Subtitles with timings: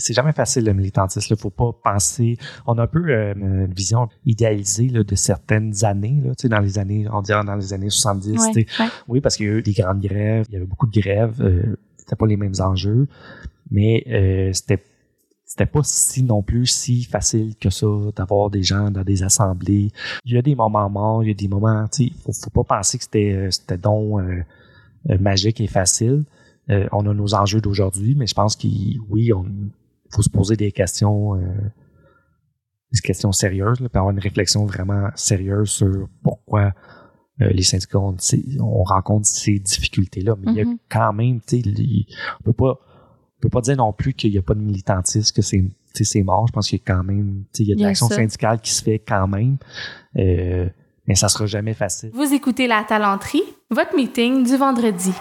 [0.00, 1.34] c'est jamais facile le militantisme.
[1.34, 2.36] Il faut pas penser.
[2.66, 6.78] On a un peu euh, une vision idéalisée là, de certaines années, là, dans les
[6.78, 8.66] années, on dirait dans les années 70.
[9.08, 11.40] Oui, parce qu'il y a eu des grandes grèves, il y avait beaucoup de grèves,
[11.40, 13.06] euh, c'était pas les mêmes enjeux,
[13.70, 14.82] mais euh, c'était
[15.44, 19.90] c'était pas si non plus si facile que ça d'avoir des gens dans des assemblées.
[20.24, 22.62] Il y a des moments morts, il y a des moments, tu sais, faut, faut
[22.62, 24.20] pas penser que c'était euh, c'était donc
[25.18, 26.24] magique et facile.
[26.68, 29.44] on a nos enjeux d'aujourd'hui, mais je pense qu'il oui, on
[30.10, 31.40] faut se poser des questions, euh,
[32.92, 36.72] des questions sérieuses, là, puis avoir une réflexion vraiment sérieuse sur pourquoi
[37.40, 38.16] euh, les syndicats ont,
[38.60, 40.36] on rencontre ces difficultés-là.
[40.40, 40.78] Mais il y a mm-hmm.
[40.90, 42.06] quand même, tu sais,
[42.40, 45.34] on peut pas, on peut pas dire non plus qu'il n'y a pas de militantisme,
[45.34, 46.46] que c'est c'est mort.
[46.46, 48.82] Je pense qu'il y a quand même, il y a de l'action syndicale qui se
[48.82, 49.58] fait quand même.
[50.16, 50.68] Euh,
[51.06, 52.10] mais ça sera jamais facile.
[52.14, 55.12] Vous écoutez La Talenterie, votre meeting du vendredi.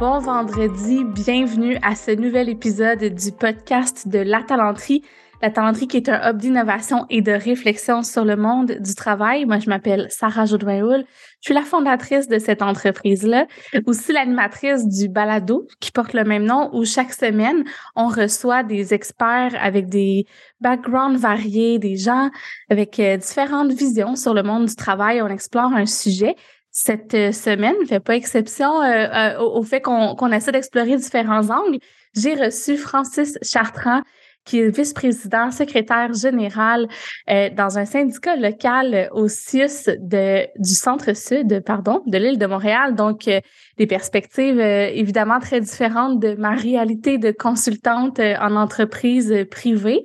[0.00, 5.02] Bon vendredi, bienvenue à ce nouvel épisode du podcast de La Talenterie.
[5.40, 9.44] La Talenterie qui est un hub d'innovation et de réflexion sur le monde du travail.
[9.44, 11.04] Moi, je m'appelle Sarah Jodoin-Houl.
[11.40, 13.46] Je suis la fondatrice de cette entreprise-là,
[13.86, 18.94] aussi l'animatrice du balado qui porte le même nom où chaque semaine, on reçoit des
[18.94, 20.26] experts avec des
[20.60, 22.30] backgrounds variés, des gens
[22.68, 25.22] avec euh, différentes visions sur le monde du travail.
[25.22, 26.34] On explore un sujet
[26.76, 31.48] cette euh, semaine ne fait pas exception euh, euh, au, fait qu'on essaie d'explorer différents
[31.48, 31.78] angles.
[32.16, 34.02] J'ai reçu Francis Chartrand,
[34.44, 36.86] qui est vice-président, secrétaire général
[37.26, 42.94] dans un syndicat local au CIUS du centre-sud, pardon, de l'île de Montréal.
[42.94, 50.04] Donc, des perspectives évidemment très différentes de ma réalité de consultante en entreprise privée.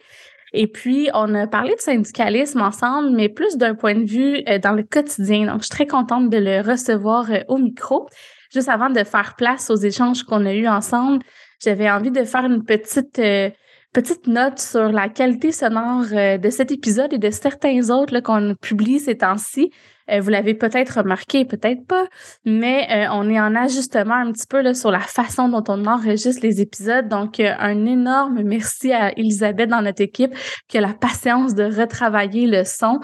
[0.54, 4.58] Et puis, on a parlé de syndicalisme ensemble, mais plus d'un point de vue euh,
[4.58, 5.46] dans le quotidien.
[5.46, 8.08] Donc, je suis très contente de le recevoir euh, au micro.
[8.52, 11.24] Juste avant de faire place aux échanges qu'on a eus ensemble,
[11.64, 13.50] j'avais envie de faire une petite euh,
[13.94, 19.00] petite note sur la qualité sonore de cet épisode et de certains autres qu'on publie
[19.00, 19.72] ces temps-ci.
[20.12, 22.08] Euh, vous l'avez peut-être remarqué, peut-être pas,
[22.46, 26.42] mais euh, on est en ajustement un petit peu sur la façon dont on enregistre
[26.44, 27.08] les épisodes.
[27.08, 30.36] Donc, euh, un énorme merci à Elisabeth dans notre équipe
[30.68, 33.00] qui a la patience de retravailler le son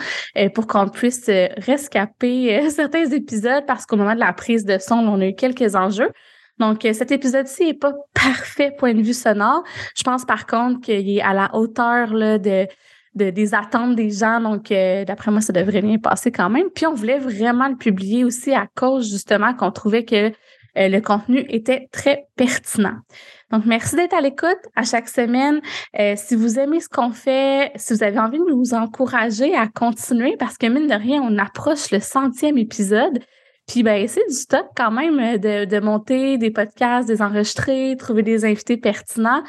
[0.53, 5.22] pour qu'on puisse rescaper certains épisodes parce qu'au moment de la prise de son, on
[5.22, 6.09] a eu quelques enjeux.
[6.60, 9.64] Donc, cet épisode-ci n'est pas parfait point de vue sonore.
[9.96, 12.68] Je pense par contre qu'il est à la hauteur là, de,
[13.16, 14.40] de, des attentes des gens.
[14.40, 16.70] Donc, euh, d'après moi, ça devrait bien passer quand même.
[16.74, 20.32] Puis, on voulait vraiment le publier aussi à cause, justement, qu'on trouvait que
[20.78, 22.98] euh, le contenu était très pertinent.
[23.52, 25.62] Donc, merci d'être à l'écoute à chaque semaine.
[26.00, 29.68] Euh, si vous aimez ce qu'on fait, si vous avez envie de nous encourager à
[29.68, 33.20] continuer, parce que mine de rien, on approche le centième épisode.
[33.68, 38.24] Puis ben c'est du stock quand même de, de monter des podcasts, des enregistrer, trouver
[38.24, 39.44] des invités pertinents.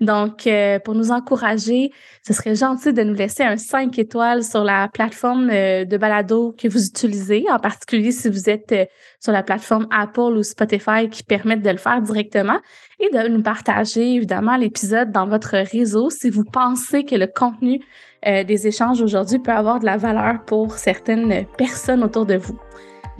[0.00, 1.90] Donc, euh, pour nous encourager,
[2.26, 6.54] ce serait gentil de nous laisser un 5 étoiles sur la plateforme euh, de balado
[6.58, 8.86] que vous utilisez, en particulier si vous êtes euh,
[9.20, 12.60] sur la plateforme Apple ou Spotify qui permettent de le faire directement
[12.98, 17.80] et de nous partager évidemment l'épisode dans votre réseau si vous pensez que le contenu
[18.22, 22.58] des échanges aujourd'hui peut avoir de la valeur pour certaines personnes autour de vous.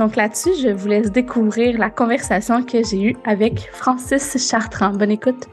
[0.01, 4.93] Donc là-dessus, je vous laisse découvrir la conversation que j'ai eue avec Francis Chartrand.
[4.93, 5.47] Bonne écoute.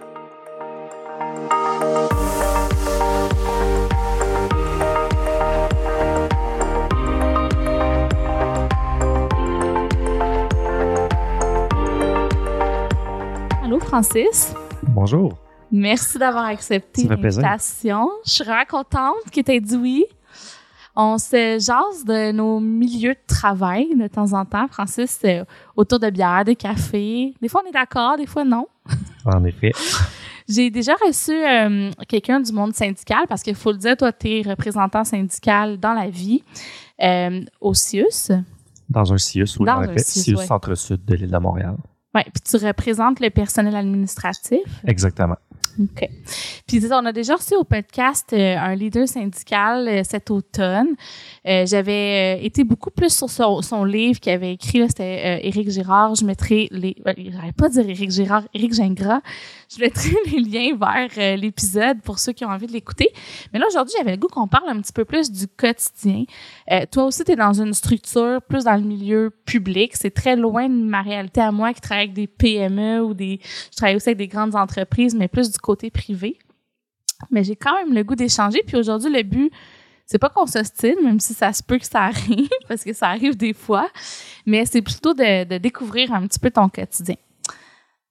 [13.65, 14.53] Allô, Francis?
[14.81, 15.37] Bonjour.
[15.73, 18.09] Merci d'avoir accepté l'invitation.
[18.25, 20.05] Je suis vraiment contente que tu aies dit oui.
[20.99, 25.99] On se jase de nos milieux de travail de temps en temps, Francis, euh, autour
[25.99, 27.35] de bière, de café.
[27.39, 28.65] Des fois, on est d'accord, des fois, non.
[29.25, 29.73] En effet.
[30.49, 34.27] J'ai déjà reçu euh, quelqu'un du monde syndical parce qu'il faut le dire, toi, tu
[34.27, 36.41] es représentant syndical dans la vie
[37.03, 38.31] euh, au CIUS.
[38.89, 41.75] Dans un CIUS, oui, dans en CIUS, centre-sud de l'île de Montréal.
[42.15, 44.61] Oui, puis tu représentes le personnel administratif.
[44.87, 45.37] Exactement.
[45.79, 46.09] OK.
[46.67, 50.95] Puis on a déjà reçu au podcast euh, un leader syndical euh, cet automne.
[51.47, 56.15] Euh, j'avais été beaucoup plus sur son, livre qu'il avait écrit, c'était Éric Girard.
[56.15, 56.95] Je mettrai les...
[57.05, 59.21] J'arrête pas dire Éric Girard, Éric Gingras.
[59.73, 63.11] Je mettrai les liens vers l'épisode pour ceux qui ont envie de l'écouter.
[63.53, 66.25] Mais là, aujourd'hui, j'avais le goût qu'on parle un petit peu plus du quotidien.
[66.91, 69.95] toi aussi, tu es dans une structure plus dans le milieu public.
[69.95, 73.39] C'est très loin de ma réalité à moi qui travaille avec des PME ou des...
[73.71, 76.39] Je travaille aussi avec des grandes entreprises, mais plus du côté privé.
[77.29, 78.61] Mais j'ai quand même le goût d'échanger.
[78.65, 79.51] Puis aujourd'hui, le but,
[80.05, 83.09] c'est pas qu'on s'ostine, même si ça se peut que ça arrive, parce que ça
[83.09, 83.89] arrive des fois,
[84.45, 87.15] mais c'est plutôt de, découvrir un petit peu ton quotidien.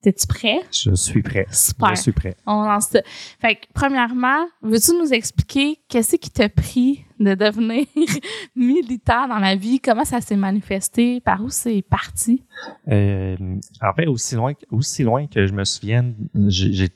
[0.03, 0.59] T'es-tu prêt?
[0.71, 1.47] Je suis prêt.
[1.51, 1.95] Super.
[1.95, 2.37] Je suis prêt.
[2.45, 3.01] On lance ça.
[3.41, 7.87] Fait que, premièrement, veux-tu nous expliquer qu'est-ce qui t'a pris de devenir
[8.55, 9.79] militaire dans la vie?
[9.79, 11.19] Comment ça s'est manifesté?
[11.19, 12.43] Par où c'est parti?
[12.89, 13.35] Euh,
[13.81, 16.13] en fait, aussi loin, aussi loin que je me souvienne,
[16.47, 16.89] j'ai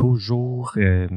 [0.00, 0.72] toujours...
[0.76, 1.08] Euh,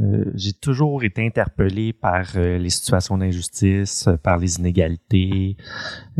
[0.00, 5.56] euh, j'ai toujours été interpellé par euh, les situations d'injustice, euh, par les inégalités.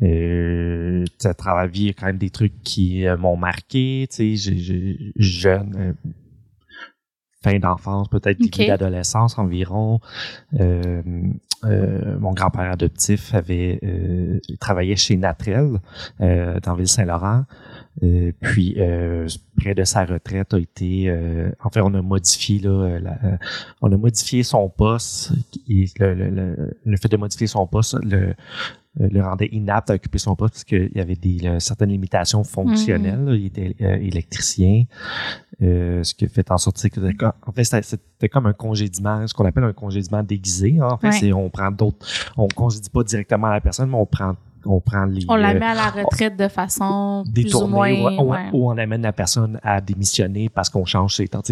[0.02, 4.06] Euh, à travers la vie, il y a quand même des trucs qui m'ont marqué.
[4.10, 5.96] Tu sais, jeune,
[7.42, 10.00] fin d'enfance, peut-être début d'adolescence environ.
[10.52, 13.80] mon grand-père adoptif avait
[14.60, 15.80] travaillé chez Natrel
[16.20, 17.44] dans Ville-Saint-Laurent.
[18.02, 22.58] Euh, puis euh, près de sa retraite a été euh, en fait on a modifié
[22.58, 22.98] là
[23.82, 25.30] on a modifié son poste
[25.68, 28.34] le, le, le, fait de modifier son poste le
[28.98, 33.26] le rendait inapte à occuper son poste parce qu'il y avait des certaines limitations fonctionnelles.
[33.26, 33.36] Mm-hmm.
[33.36, 34.84] il était électricien,
[35.60, 37.00] ce qui fait en sorte que
[37.44, 40.78] en fait c'était comme un congédiement, ce qu'on appelle un congédiement déguisé.
[40.80, 40.90] Hein.
[40.92, 42.06] En fait, c'est on prend d'autres,
[42.36, 45.24] on congédie pas directement à la personne, mais on prend on prend les.
[45.28, 49.02] On la met à la retraite de façon détournée plus ou, moins, ou, on amène
[49.02, 51.42] la personne à démissionner parce qu'on change ses temps.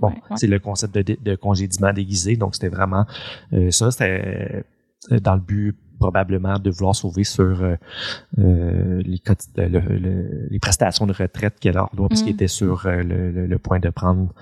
[0.00, 2.36] bon, c'est le concept de, de, congédiement déguisé.
[2.36, 3.04] Donc, c'était vraiment
[3.52, 3.90] euh, ça.
[3.90, 4.64] C'était
[5.12, 7.76] euh, dans le but probablement de vouloir sauver sur euh,
[8.38, 9.20] euh les,
[9.56, 12.36] le, les prestations de retraite qu'elle a droit, parce qu'il mm.
[12.36, 14.32] était sur euh, le, le, point de prendre,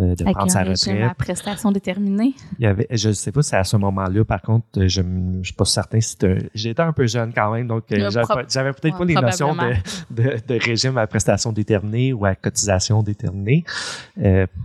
[0.00, 1.00] euh, de prendre sa retraite.
[1.00, 2.34] La prestation déterminée.
[2.58, 5.42] Il y avait, je ne sais pas si à ce moment-là, par contre, je ne
[5.42, 6.16] suis pas certain si
[6.54, 9.74] j'étais un peu jeune quand même, donc j'avais peut-être pas les notions de,
[10.10, 13.64] de, de, régime à prestation déterminée ou à cotisation déterminée.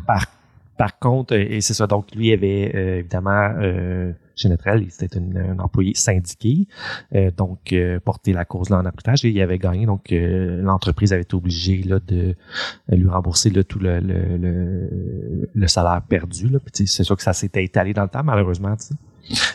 [0.06, 0.25] par
[0.77, 5.60] par contre, et c'est ça, donc lui avait évidemment euh, chez Netrel, il était un
[5.60, 6.68] employé syndiqué,
[7.14, 9.86] euh, donc euh, la cause là en arbitrage et il avait gagné.
[9.86, 12.36] Donc euh, l'entreprise avait été obligée là, de
[12.90, 16.50] lui rembourser là, tout le, le, le, salaire perdu.
[16.50, 16.60] Là.
[16.74, 18.76] c'est sûr que ça s'était étalé dans le temps, malheureusement.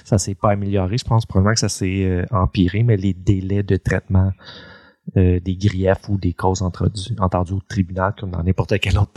[0.05, 0.99] Ça s'est pas amélioré.
[0.99, 4.33] Je pense probablement que ça s'est empiré, mais les délais de traitement
[5.15, 9.13] des griefs ou des causes entendues, au tribunal, comme dans n'importe quel autre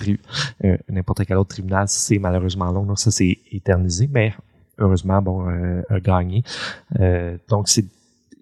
[0.89, 2.83] n'importe quel autre tribunal, c'est malheureusement long.
[2.83, 4.07] Donc ça, c'est éternisé.
[4.11, 4.33] Mais
[4.77, 6.43] heureusement, bon, euh, a gagné.
[6.99, 7.85] Euh, donc, c'est.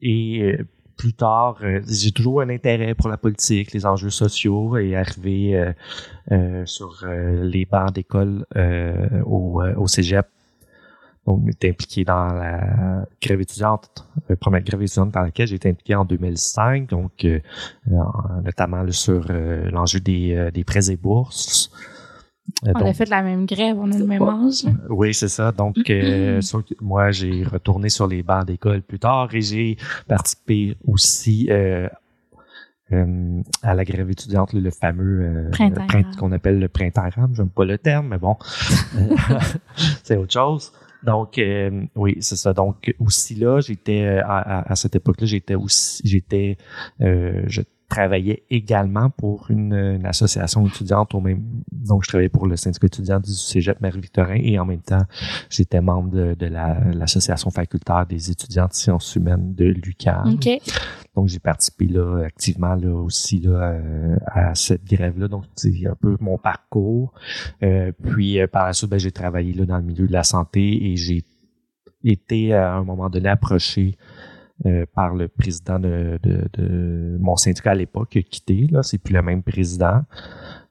[0.01, 0.65] Et euh,
[0.97, 1.57] plus tard,
[1.87, 5.73] j'ai toujours un intérêt pour la politique, les enjeux sociaux et arrivé
[6.65, 8.45] sur les bancs d'école
[9.25, 10.27] au, au cégep.
[11.25, 15.69] Donc, j'étais impliqué dans la grève étudiante, la première grève étudiante par laquelle j'ai été
[15.69, 17.25] impliqué en 2005, donc
[18.43, 19.25] notamment sur
[19.71, 21.71] l'enjeu des, des prêts et bourses.
[22.67, 24.65] Euh, on a fait la même grève, on a le même âge.
[24.89, 25.51] Oui, c'est ça.
[25.51, 26.41] Donc, euh,
[26.79, 29.77] moi, j'ai retourné sur les bancs d'école plus tard et j'ai
[30.07, 31.87] participé aussi euh,
[33.63, 35.87] à la grève étudiante, le, fameux printemps
[36.19, 37.33] qu'on appelle le printemps arabe.
[37.35, 38.35] J'aime pas le terme, mais bon,
[40.03, 40.71] c'est autre chose.
[41.03, 41.41] Donc,
[41.95, 42.53] oui, c'est ça.
[42.53, 46.57] Donc, aussi là, j'étais à, cette époque-là, j'étais aussi, j'étais,
[46.99, 47.61] je
[47.91, 53.19] travaillais également pour une, association étudiante au même donc je travaillais pour le syndicat étudiant
[53.19, 55.03] du Cégep Marie-Victorin et en même temps
[55.49, 60.37] j'étais membre de, l'association facultaire des étudiants de sciences humaines de l'UQAM.
[61.15, 63.77] Donc j'ai participé là activement là aussi là
[64.25, 67.13] à cette grève là donc c'est un peu mon parcours.
[67.63, 70.23] Euh, puis euh, par la suite ben, j'ai travaillé là dans le milieu de la
[70.23, 71.23] santé et j'ai
[72.03, 73.97] été à un moment donné approché
[74.67, 78.67] euh, par le président de, de, mon syndicat à l'époque, qui a quitté.
[78.69, 80.03] Là, c'est plus le même président.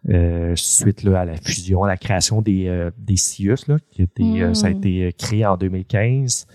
[0.09, 4.03] Euh, suite là, à la fusion, à la création des, euh, des CIUS, là, qui
[4.03, 4.77] était, ça a mm.
[4.77, 6.47] été créé en 2015.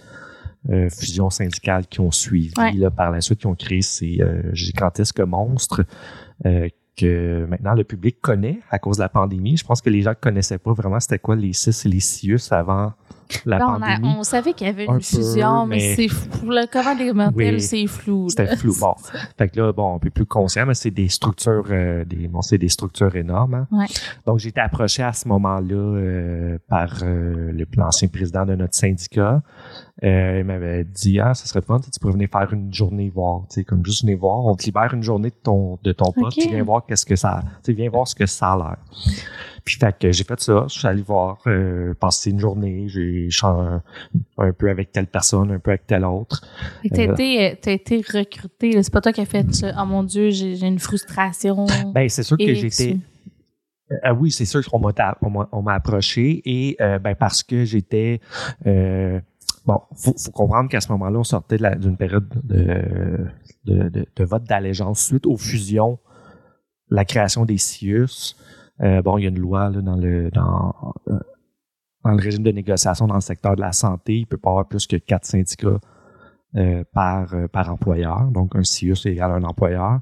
[0.90, 4.20] fusion syndicale qui ont suivi là, par la suite, qui ont créé ces
[4.54, 5.84] gigantesques monstres
[6.96, 9.58] que maintenant le public connaît à cause de la pandémie.
[9.58, 12.00] Je pense que les gens ne connaissaient pas vraiment c'était quoi les CIS et les
[12.00, 12.94] CIUS avant
[13.46, 14.16] la pandémie.
[14.18, 16.52] On, savait qu'il y avait une fusion, mais, c'est flou.
[16.52, 18.30] Le comment des c'est flou.
[18.30, 18.76] C'était flou.
[18.80, 18.96] Bon.
[19.38, 22.42] fait que là, bon, un peu plus conscient, mais c'est des structures, euh, des, bon,
[22.42, 23.68] c'est des structures énormes.
[23.72, 23.86] Hein.
[24.26, 29.42] Donc, j'ai été approché à ce moment-là euh, par euh, l'ancien président de notre syndicat.
[30.02, 33.56] il m'avait dit, ah, ça serait fun, tu pourrais venir faire une journée voir, tu
[33.56, 34.46] sais, comme juste venir voir.
[34.46, 37.16] On te libère une journée de ton, de ton poste, tu viens voir qu'est-ce que
[37.16, 38.78] ça, tu viens voir ce que ça a l'air.
[39.66, 43.28] Puis fait que j'ai fait ça, je suis allé voir, euh, passer une journée, j'ai
[43.42, 43.82] un,
[44.38, 46.46] un peu avec telle personne, un peu avec telle autre.
[46.94, 49.74] T'as euh, été, euh, été recruté, c'est pas toi qui as fait ça.
[49.82, 51.66] Oh mon Dieu, j'ai une frustration.
[51.96, 52.98] Ben c'est sûr que j'étais.
[54.04, 54.94] Ah oui, c'est sûr qu'on m'a
[55.52, 58.22] on m'a approché et ben parce que j'étais
[58.64, 63.28] bon, faut, faut comprendre qu'à ce moment-là, on sortait d'une période de,
[63.66, 65.98] de, de, de vote d'allégeance suite aux fusions
[66.90, 68.36] la création des CIUS.
[68.80, 73.08] Bon, il y a une loi là, dans le dans, dans le régime de négociation
[73.08, 74.20] dans le secteur de la santé.
[74.20, 75.80] Il peut pas avoir plus que quatre syndicats
[76.58, 78.32] euh, par, euh, par employeur.
[78.32, 80.00] Donc, un CIUS égal à un employeur.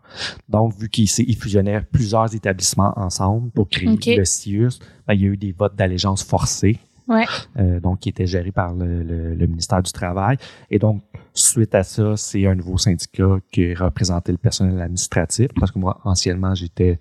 [0.47, 4.77] Donc, vu qu'il fusionnait plusieurs établissements ensemble pour créer le CIUS,
[5.07, 6.77] ben, il y a eu des votes d'allégeance forcés.
[7.07, 7.25] Ouais.
[7.57, 10.37] Euh, donc, qui étaient gérés par le, le, ministère du Travail.
[10.69, 11.01] Et donc,
[11.33, 15.47] suite à ça, c'est un nouveau syndicat qui représentait le personnel administratif.
[15.59, 16.99] Parce que moi, anciennement, j'étais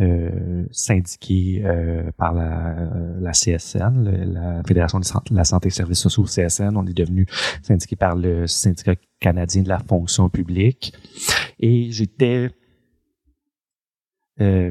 [0.00, 2.88] euh, syndiqué euh, par la,
[3.20, 6.76] la CSN, la Fédération de la santé et services sociaux CSN.
[6.76, 7.26] On est devenu
[7.62, 10.92] syndiqué par le syndicat canadien de la fonction publique.
[11.58, 12.50] Et j'étais
[14.40, 14.70] euh,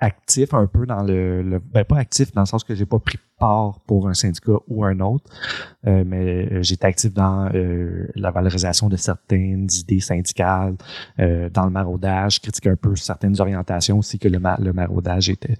[0.00, 2.98] actif un peu dans le, le, ben pas actif dans le sens que j'ai pas
[2.98, 5.24] pris part pour un syndicat ou un autre,
[5.86, 10.76] euh, mais euh, j'étais actif dans euh, la valorisation de certaines idées syndicales,
[11.18, 15.56] dans le maraudage, critiquer un peu certaines orientations aussi que le, le maraudage était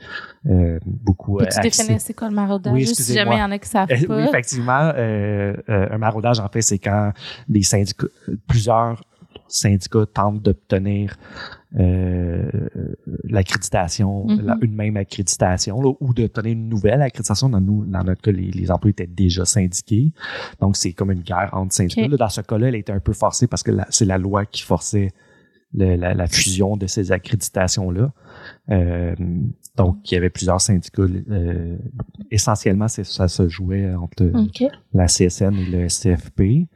[0.85, 1.39] beaucoup.
[1.39, 3.89] Peux-tu définir c'est quoi le maraudage oui, si jamais il y en a qui savent
[4.07, 4.17] pas?
[4.17, 7.13] oui, effectivement, un maraudage en fait c'est quand
[7.49, 8.07] des syndicats,
[8.47, 9.01] plusieurs
[9.49, 11.17] syndicats tentent d'obtenir
[11.79, 12.49] euh,
[13.25, 14.59] l'accréditation, mm-hmm.
[14.63, 17.49] une même accréditation, ou d'obtenir une nouvelle accréditation.
[17.49, 20.13] Dans, nous, dans notre cas, les, emplois étaient déjà syndiqués.
[20.61, 22.09] Donc, c'est comme une guerre entre syndicats.
[22.09, 25.11] dans ce cas-là, elle était un peu forcée parce que c'est la loi qui forçait
[25.75, 28.13] la, fusion de ces accréditations-là.
[28.71, 29.15] Euh,
[29.77, 31.03] donc, il y avait plusieurs syndicats.
[31.03, 31.77] Euh,
[32.31, 34.31] essentiellement, ça se jouait entre
[34.93, 36.69] la CSN et le SCFP.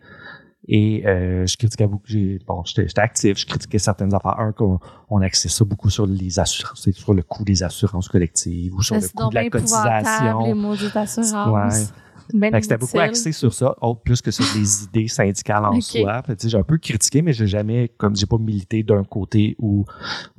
[0.69, 2.05] Et euh, je critiquais beaucoup,
[2.47, 4.39] bon, j'étais actif, je critiquais certaines affaires.
[4.39, 8.75] Un, qu'on on axait ça beaucoup sur les assurances, sur le coût des assurances collectives
[8.75, 10.45] ou sur le coût de la cotisation.
[10.45, 11.93] les mots d'assurance.
[12.33, 12.51] Ouais.
[12.61, 16.23] c'était beaucoup axé sur ça, autre plus que sur les idées syndicales en soi.
[16.45, 19.87] J'ai un peu critiqué, mais j'ai jamais, comme j'ai pas milité d'un côté ou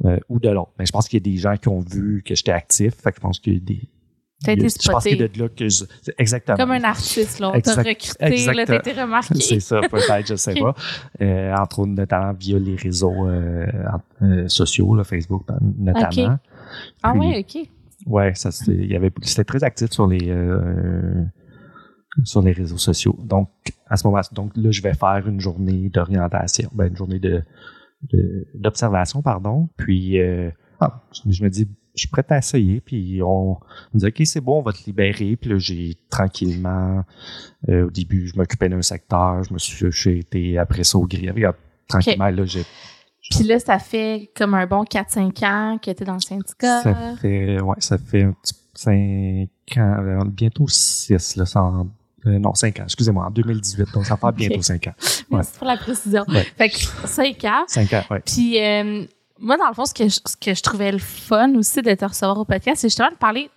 [0.05, 0.73] euh, ou de l'autre.
[0.77, 2.93] Mais je pense qu'il y a des gens qui ont vu que j'étais actif.
[2.93, 3.89] Fait que je pense qu'il y a des,
[4.43, 4.85] T'as été spoté.
[4.85, 5.83] Je pense que de là que je...
[6.17, 6.57] Exactement.
[6.57, 7.51] Comme un artiste, là.
[7.53, 9.39] On t'a recruté, là, t'as été remarqué.
[9.39, 10.73] C'est ça, peut-être, je sais pas.
[11.21, 13.67] Euh, entre autres, notamment via les réseaux euh,
[14.21, 15.43] euh, sociaux, là, Facebook
[15.77, 16.37] notamment.
[17.03, 17.67] Ah ouais, OK.
[18.05, 21.25] Ouais, ça, il y avait, c'était très actif sur les, euh,
[22.23, 23.17] sur les réseaux sociaux.
[23.23, 23.49] Donc,
[23.87, 27.43] à ce moment donc là, je vais faire une journée d'orientation, ben, une journée de,
[28.55, 29.69] d'observation, pardon.
[29.77, 32.81] Puis, euh, ah, je me dis, je suis prêt à essayer.
[32.81, 33.57] Puis on,
[33.93, 35.35] me dit, OK, c'est bon, on va te libérer.
[35.35, 37.03] Puis là, j'ai tranquillement,
[37.67, 41.05] euh, au début, je m'occupais d'un secteur, je me suis j'ai été après ça au
[41.05, 41.29] gris.
[41.87, 42.63] Tranquillement, là, j'ai.
[43.31, 46.81] Puis là, ça fait comme un bon 4-5 ans que tu es dans le syndicat.
[46.81, 51.87] Ça fait, ouais, ça fait un petit 5 ans, euh, bientôt 6, là, sans,
[52.25, 54.93] euh, non, 5 ans, excusez-moi, en 2018, donc ça fait bientôt 5 ans.
[55.31, 56.25] Merci pour la précision.
[56.57, 57.63] Fait que 5 ans.
[57.67, 58.17] 5 ans, oui.
[58.25, 58.57] Puis,
[59.39, 61.93] moi, dans le fond, ce que, je, ce que je trouvais le fun aussi de
[61.93, 63.49] te recevoir au podcast, c'est justement de parler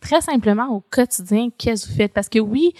[0.00, 2.12] très simplement au quotidien, qu'est-ce que vous faites?
[2.12, 2.72] Parce que oui,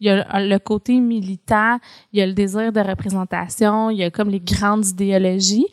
[0.00, 1.78] il y a le côté militant,
[2.12, 5.66] il y a le désir de représentation, il y a comme les grandes idéologies.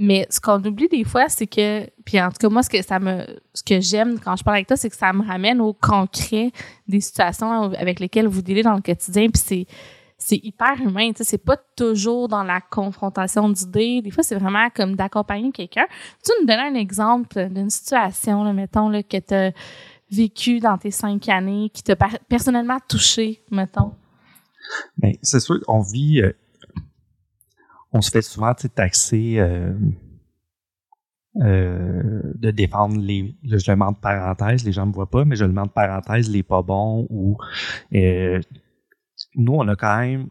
[0.00, 2.80] Mais ce qu'on oublie des fois, c'est que, puis en tout cas, moi, ce que
[2.82, 5.60] ça me, ce que j'aime quand je parle avec toi, c'est que ça me ramène
[5.60, 6.52] au concret
[6.86, 9.28] des situations avec lesquelles vous dealez dans le quotidien.
[9.28, 9.66] Puis c'est,
[10.18, 11.12] c'est hyper humain.
[11.12, 14.02] Tu sais, c'est pas toujours dans la confrontation d'idées.
[14.02, 15.86] Des fois, c'est vraiment comme d'accompagner quelqu'un.
[16.24, 19.52] Tu nous donner un exemple d'une situation, mettons, que tu as
[20.10, 21.96] vécu dans tes cinq années, qui t'a
[22.28, 23.94] personnellement touché, mettons?
[24.96, 26.20] Bien, c'est sûr, on vit.
[26.20, 26.32] Euh,
[27.92, 29.72] on se fait souvent taxer euh,
[31.40, 33.36] euh, de défendre les.
[33.44, 36.28] le mets de parenthèse, les gens me voient pas, mais je le mets de parenthèse
[36.28, 37.38] les pas bons ou
[39.34, 40.28] nous, on a quand même,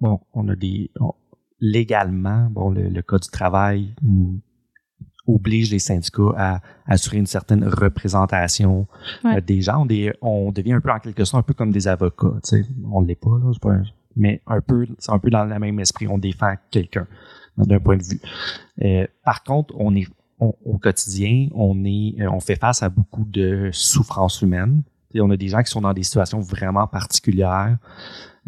[0.00, 0.90] bon, on a des,
[1.60, 3.94] légalement, bon, le, Code du travail
[5.26, 8.86] oblige les syndicats à assurer une certaine représentation
[9.24, 9.86] euh, des gens.
[10.22, 12.66] On, devient un peu en quelque sorte un peu comme des avocats, tu sais.
[12.90, 13.76] On l'est pas, là, pas
[14.16, 16.08] mais un peu, c'est un peu dans le même esprit.
[16.08, 17.06] On défend quelqu'un
[17.56, 18.20] d'un point de vue.
[18.82, 20.06] Euh, par contre, on est
[20.40, 24.82] au quotidien, on est, euh, on fait face à beaucoup de souffrances humaines.
[25.18, 27.78] On a des gens qui sont dans des situations vraiment particulières.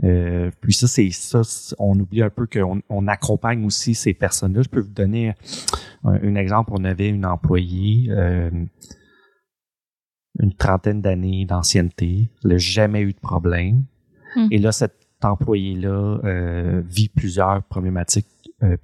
[0.05, 1.43] Euh, puis ça, c'est ça,
[1.79, 4.63] on oublie un peu qu'on on accompagne aussi ces personnes-là.
[4.63, 5.35] Je peux vous donner
[6.05, 6.73] un, exemple.
[6.75, 8.51] On avait une employée, euh,
[10.39, 13.85] une trentaine d'années d'ancienneté, elle n'a jamais eu de problème.
[14.35, 14.49] Hmm.
[14.51, 18.27] Et là, cette employée-là euh, vit plusieurs problématiques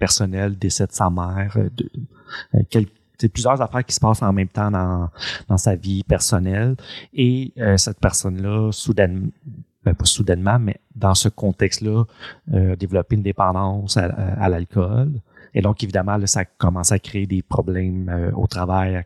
[0.00, 1.88] personnelles, décès de sa mère, de,
[2.73, 2.88] c'est
[3.26, 5.08] plusieurs affaires qui se passent en même temps dans,
[5.48, 6.76] dans sa vie personnelle.
[7.12, 9.28] Et cette personne-là, soudainement,
[9.84, 12.04] ben, pas soudainement, mais dans ce contexte-là,
[12.52, 15.12] euh, développer une dépendance à, l'alcool.
[15.54, 19.02] Et donc, évidemment, là, ça commence à créer des problèmes euh, au travail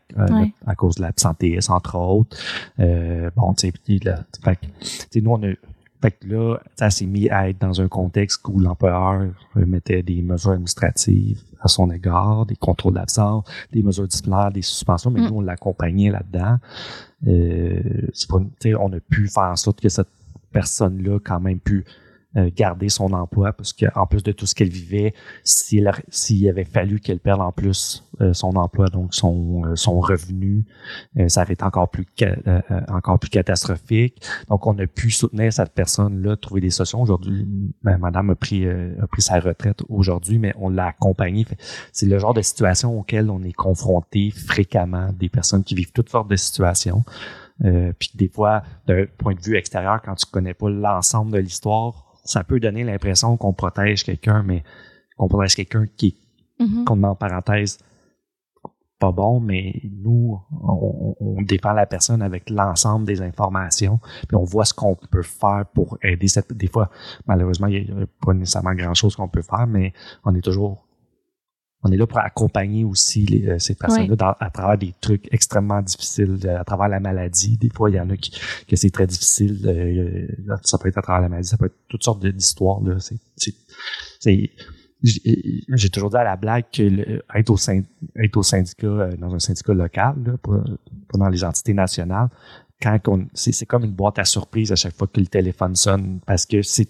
[0.67, 2.37] à, cause de l'absentéisme, entre autres.
[2.79, 5.53] bon, tu sais, nous, on a
[6.03, 10.21] fait que là, ça s'est mis à être dans un contexte où l'employeur mettait des
[10.21, 15.29] mesures administratives à son égard, des contrôles d'absence, des mesures disciplinaires, des suspensions, mais mm.
[15.29, 16.59] nous, on l'accompagnait là-dedans.
[17.27, 18.09] Euh,
[18.79, 20.09] on a pu faire en sorte que cette
[20.53, 21.85] personne-là quand même pu
[22.35, 27.01] garder son emploi parce qu'en plus de tout ce qu'elle vivait, s'il s'il avait fallu
[27.01, 30.65] qu'elle perde en plus euh, son emploi, donc son, euh, son revenu,
[31.29, 32.07] ça aurait été encore plus
[32.89, 34.23] encore plus catastrophique.
[34.49, 37.03] Donc on a pu soutenir cette personne-là, trouver des solutions.
[37.03, 37.47] Aujourd'hui,
[37.83, 41.47] ben, Madame a pris a pris sa retraite aujourd'hui, mais on l'a accompagnée.
[41.93, 46.11] C'est le genre de situation auquel on est confronté fréquemment, des personnes qui vivent toutes
[46.11, 47.05] sortes de situations.
[47.61, 52.12] puis des fois, d'un point de vue extérieur, quand tu connais pas l'ensemble de l'histoire,
[52.25, 54.63] ça peut donner l'impression qu'on protège quelqu'un, mais
[55.17, 56.17] qu'on protège quelqu'un qui
[56.61, 56.85] mm-hmm.
[56.85, 57.79] qu'on met en parenthèse
[59.03, 63.99] pas bon, mais nous, on, défend la personne avec l'ensemble des informations,
[64.29, 66.53] puis on voit ce qu'on peut faire pour aider cette.
[66.53, 66.89] Des fois,
[67.27, 69.93] malheureusement, il n'y a pas nécessairement grand-chose qu'on peut faire, mais
[70.25, 70.87] on est toujours
[71.85, 75.83] on est là pour accompagner aussi les, euh, ces personnes-là à travers des trucs extrêmement
[75.83, 77.57] difficiles, euh, à travers la maladie.
[77.57, 78.33] Des fois, il y en a qui
[78.69, 79.61] que c'est très difficile.
[79.67, 80.29] Euh,
[80.63, 82.81] ça peut être à travers la maladie, ça peut être toutes sortes d'histoires.
[83.37, 84.51] C'est,
[85.03, 87.57] j'ai toujours dit à la blague que être, au
[88.17, 90.63] être au syndicat, dans un syndicat local, là, pas,
[91.19, 92.29] dans les entités nationales,
[92.81, 92.99] quand
[93.35, 96.63] c'est comme une boîte à surprise à chaque fois que le téléphone sonne, parce que
[96.63, 96.89] c'est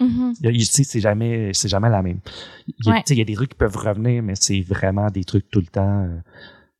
[0.00, 0.84] Mm-hmm.
[0.84, 2.20] c'est jamais, c'est jamais la même.
[2.66, 5.66] Il y, a, des trucs qui peuvent revenir, mais c'est vraiment des trucs tout le
[5.66, 6.18] temps euh,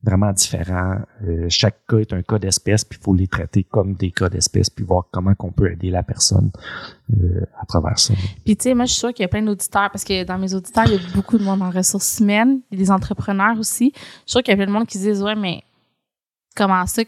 [0.03, 0.99] vraiment différents.
[1.23, 4.29] Euh, chaque cas est un cas d'espèce, puis il faut les traiter comme des cas
[4.29, 6.51] d'espèce, puis voir comment qu'on peut aider la personne
[7.11, 8.13] euh, à travers ça.
[8.45, 10.37] Puis tu sais, moi je suis sûre qu'il y a plein d'auditeurs, parce que dans
[10.37, 12.91] mes auditeurs, il y a beaucoup de monde en ressources humaines, il y a des
[12.91, 13.91] entrepreneurs aussi.
[13.95, 15.63] Je suis sûre qu'il y a plein de monde qui se disent, ouais, mais
[16.55, 17.03] comment ça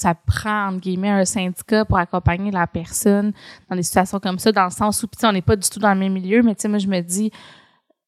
[0.00, 3.32] ça prend, entre guillemets, un syndicat pour accompagner la personne
[3.68, 5.92] dans des situations comme ça, dans le sens où, on n'est pas du tout dans
[5.92, 7.30] le même milieu, mais tu sais, moi, je me dis,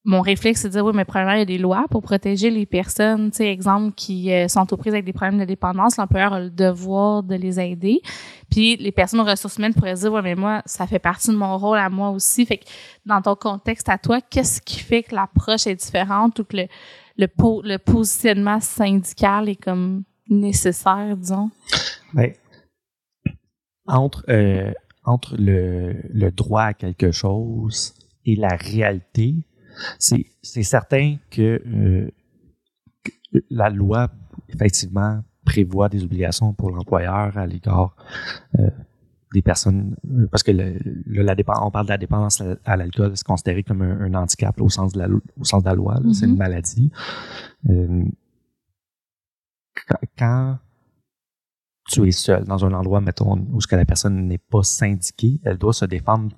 [0.04, 2.50] mon réflexe, c'est de dire, oui, mais premièrement, il y a des lois pour protéger
[2.50, 5.96] les personnes, tu sais, exemple, qui euh, sont aux prises avec des problèmes de dépendance.
[5.96, 8.00] L'employeur a le devoir de les aider.
[8.50, 11.36] Puis les personnes aux ressources humaines pourraient dire, oui, mais moi, ça fait partie de
[11.36, 12.44] mon rôle à moi aussi.
[12.44, 12.64] Fait que
[13.06, 16.66] dans ton contexte à toi, qu'est-ce qui fait que l'approche est différente ou que le,
[17.16, 21.50] le positionnement syndical est comme nécessaire, disons?
[22.14, 22.32] Ben,
[23.86, 24.72] entre, euh,
[25.04, 29.34] entre le, le, droit à quelque chose et la réalité,
[29.98, 32.10] c'est certain que, euh,
[33.50, 34.10] la loi,
[34.48, 37.96] effectivement, prévoit des obligations pour l'employeur à l'égard
[38.58, 38.68] euh,
[39.34, 39.96] des personnes,
[40.30, 44.12] parce que le, la on parle de la dépendance à, l'alcool, c'est considéré comme un,
[44.14, 46.36] handicap au, sens de la, au sens de la loi, c'est une mm-hmm.
[46.36, 46.90] maladie.
[50.18, 50.58] Quand
[51.88, 55.40] tu es seul dans un endroit, mettons, où ce que la personne n'est pas syndiquée,
[55.44, 56.36] elle doit se défendre.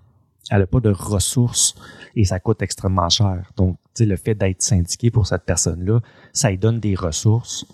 [0.51, 1.75] Elle n'a pas de ressources
[2.15, 3.51] et ça coûte extrêmement cher.
[3.57, 6.01] Donc, tu sais, le fait d'être syndiqué pour cette personne-là,
[6.33, 7.67] ça lui donne des ressources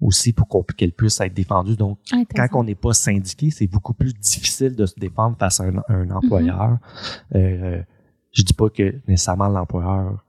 [0.00, 1.76] aussi pour qu'elle puisse être défendue.
[1.76, 1.98] Donc,
[2.34, 6.10] quand on n'est pas syndiqué, c'est beaucoup plus difficile de se défendre face à un,
[6.10, 6.78] employeur.
[7.32, 7.36] Mm-hmm.
[7.36, 7.82] euh,
[8.32, 10.22] je dis pas que nécessairement l'employeur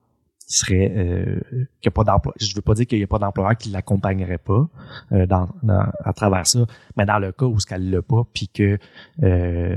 [0.47, 2.33] serait euh, qu'il n'y a pas d'emploi.
[2.39, 4.67] Je veux pas dire qu'il n'y a pas d'employeur qui l'accompagnerait pas
[5.11, 5.49] euh, dans,
[6.03, 8.79] à travers ça, mais dans le cas où ce qu'elle l'a pas, puis que
[9.23, 9.75] euh,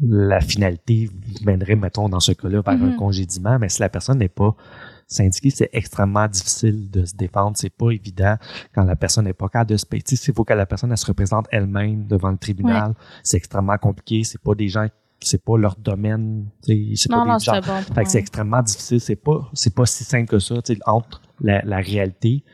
[0.00, 1.10] la finalité
[1.44, 2.96] mènerait, mettons, dans ce cas-là, vers un mm-hmm.
[2.96, 4.54] congédiement, mais si la personne n'est pas
[5.08, 7.56] syndiquée, c'est extrêmement difficile de se défendre.
[7.56, 8.36] C'est pas évident
[8.74, 10.04] quand la personne n'est pas capable de se payer.
[10.08, 12.94] Il faut que la personne elle se représente elle-même devant le tribunal.
[13.24, 14.22] C'est extrêmement compliqué.
[14.22, 14.86] C'est pas des gens
[15.20, 17.60] c'est pas leur domaine, c'est pas des gens.
[17.62, 21.62] fait que c'est extrêmement difficile, c'est pas c'est pas si simple que ça, entre la,
[21.64, 22.44] la réalité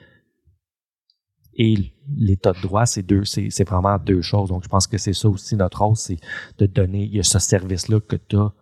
[1.57, 1.77] et
[2.17, 4.49] l'état de droit, c'est deux, c'est vraiment deux choses.
[4.49, 6.19] Donc je pense que c'est ça aussi notre rôle, c'est
[6.59, 8.53] de donner il y a ce service là que tu as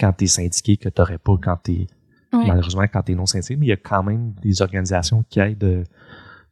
[0.00, 1.86] quand tu es syndiqué que tu n'aurais pas quand tu es
[2.32, 5.40] malheureusement quand tu es non syndiqué, mais il y a quand même des organisations qui
[5.40, 5.84] aident euh,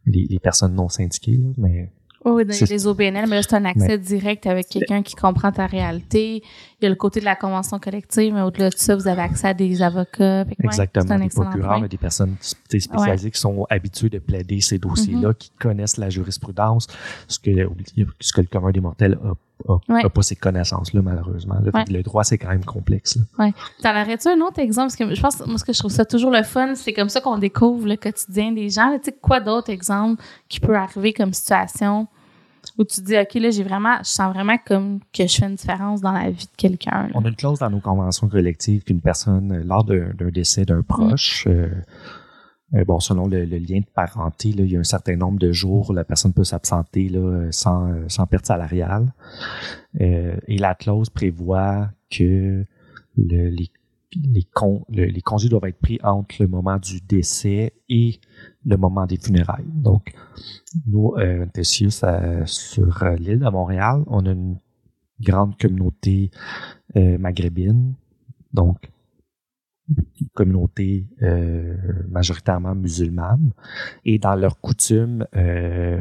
[0.05, 1.93] les, les personnes non syndiquées là, mais
[2.25, 5.67] oui, dans les OBNL, mais là, c'est un accès direct avec quelqu'un qui comprend ta
[5.67, 6.43] réalité.
[6.81, 9.23] Il y a le côté de la convention collective, mais au-delà de ça, vous avez
[9.23, 10.45] accès à des avocats.
[10.63, 11.19] Exactement.
[11.19, 15.35] des procureurs, mais des personnes spécialisées qui sont habituées de plaider ces dossiers-là, mm-hmm.
[15.35, 16.87] qui connaissent la jurisprudence,
[17.29, 17.51] ce que,
[18.21, 19.35] ce que le commun des mortels a
[19.89, 21.57] n'a pas ces connaissances-là, malheureusement.
[21.63, 23.19] Le droit, c'est quand même complexe.
[23.39, 23.53] Oui.
[23.83, 24.89] T'en un autre exemple?
[24.89, 27.09] Parce que je pense, moi, ce que je trouve ça toujours le fun, c'est comme
[27.09, 28.97] ça qu'on découvre le quotidien des gens.
[28.99, 32.07] Tu sais, quoi d'autre exemple qui peut arriver comme situation?
[32.79, 35.55] Où tu dis, OK, là, j'ai vraiment, je sens vraiment comme que je fais une
[35.55, 37.09] différence dans la vie de quelqu'un.
[37.15, 40.83] On a une clause dans nos conventions collectives qu'une personne, euh, lors d'un décès d'un
[40.83, 41.51] proche, mm.
[41.51, 41.69] euh,
[42.75, 45.53] euh, bon, selon le, lien de parenté, là, il y a un certain nombre de
[45.53, 47.11] jours où la personne peut s'absenter
[47.51, 49.13] sans perte salariale.
[49.99, 52.65] et la clause prévoit que
[53.17, 53.71] le, les
[54.17, 58.21] les, con, les congés doivent être pris entre le moment du décès et
[58.65, 59.67] le moment des funérailles.
[59.67, 60.13] Donc,
[60.87, 61.47] nous, euh,
[62.47, 64.59] sur euh, l'île de Montréal, on a une
[65.21, 66.31] grande communauté
[66.97, 67.95] euh, maghrébine.
[68.53, 68.91] Donc,
[70.35, 71.77] communauté euh,
[72.09, 73.51] majoritairement musulmane.
[74.05, 76.01] Et dans leur coutume, euh,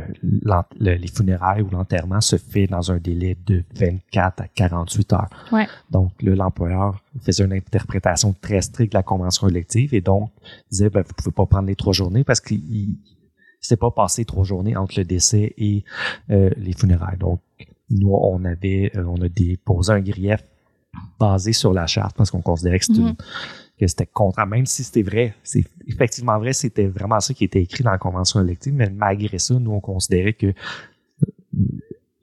[0.80, 5.30] les funérailles ou l'enterrement se fait dans un délai de 24 à 48 heures.
[5.52, 5.68] Ouais.
[5.90, 10.30] Donc, l'employeur faisait une interprétation très stricte de la convention collective et donc
[10.72, 12.98] disait, ben, vous pouvez pas prendre les trois journées parce qu'il
[13.60, 15.84] s'est pas passé trois journées entre le décès et
[16.30, 17.18] euh, les funérailles.
[17.18, 17.42] Donc,
[17.90, 20.44] nous, on avait, on a déposé un grief
[21.20, 24.66] basé sur la charte parce qu'on considérait que c'était une mm-hmm que c'était contrat, même
[24.66, 25.34] si c'était vrai.
[25.44, 29.40] C'est effectivement vrai, c'était vraiment ça qui était écrit dans la convention élective, mais malgré
[29.40, 30.54] ça, nous, on considérait que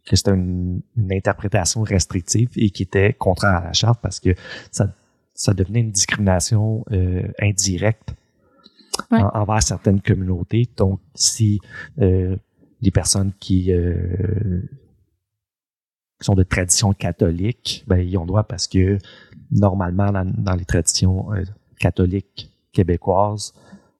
[0.07, 4.35] que c'était une, interprétation restrictive et qui était contraire à la charte parce que
[4.71, 4.95] ça,
[5.35, 8.15] ça devenait une discrimination euh, indirecte
[9.11, 10.69] envers certaines communautés.
[10.77, 11.61] Donc, si
[12.01, 12.37] euh,
[12.81, 14.86] les personnes qui, euh, qui
[16.21, 18.99] sont de tradition catholique, ben, ils ont droit parce que
[19.51, 21.45] normalement, dans, les traditions euh,
[21.79, 23.53] catholiques québécoises,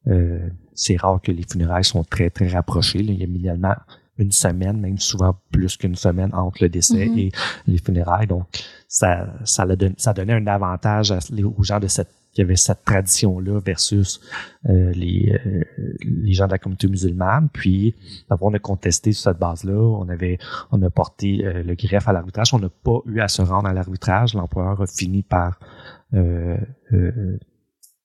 [0.09, 3.01] euh, c'est rare que les funérailles sont très, très rapprochées.
[3.01, 3.75] Il y a minimalement
[4.19, 7.19] une semaine, même souvent plus qu'une semaine entre le décès mm-hmm.
[7.19, 7.33] et
[7.67, 8.27] les funérailles.
[8.27, 8.47] Donc,
[8.89, 14.21] ça, ça, ça donnait un avantage aux gens de cette qui avait cette tradition-là versus
[14.69, 15.65] euh, les, euh,
[16.03, 17.49] les gens de la communauté musulmane.
[17.51, 17.95] Puis,
[18.29, 19.73] on a contesté sur cette base-là.
[19.73, 20.37] On avait,
[20.71, 22.53] on a porté euh, le greffe à l'arbitrage.
[22.53, 24.35] On n'a pas eu à se rendre à l'arbitrage.
[24.35, 25.59] L'employeur a fini par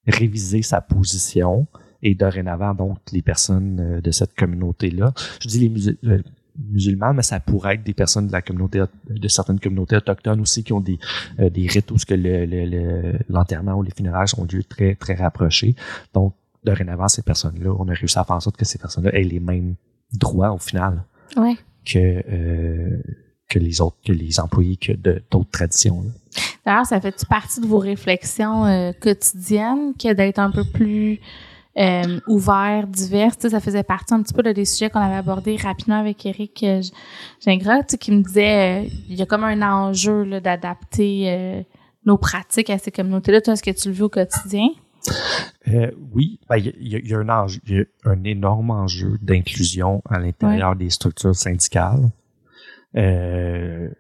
[0.08, 1.68] réviser sa position.
[2.02, 6.24] Et dorénavant, donc, les personnes de cette communauté-là, je dis les musulmans,
[6.58, 10.64] musulmans, mais ça pourrait être des personnes de la communauté, de certaines communautés autochtones aussi
[10.64, 11.00] qui ont des,
[11.40, 12.14] euh, des rites où ce que
[13.30, 15.76] l'enterrement le, ou les funérailles sont lieu très, très rapprochés.
[16.14, 19.24] Donc, dorénavant, ces personnes-là, on a réussi à faire en sorte que ces personnes-là aient
[19.24, 19.76] les mêmes
[20.14, 21.04] droits au final
[21.86, 23.02] que, euh,
[23.50, 26.04] que les autres, que les employés que d'autres traditions.
[26.66, 31.20] D'ailleurs, ça fait partie de vos réflexions euh, quotidiennes que d'être un peu plus
[31.78, 33.34] euh, ouvert, divers.
[33.40, 36.64] Ça faisait partie un petit peu de des sujets qu'on avait abordés rapidement avec Eric
[36.64, 36.82] euh,
[37.46, 41.62] Gingras, qui me disait euh, il y a comme un enjeu d'adapter euh,
[42.06, 43.42] nos pratiques à ces communautés-là.
[43.42, 44.68] Toi, est-ce que tu le vis au quotidien?
[46.14, 50.76] oui, ben, il y, a, un enjeu, y a un énorme enjeu d'inclusion à l'intérieur
[50.76, 52.12] des structures syndicales.
[52.94, 53.92] quand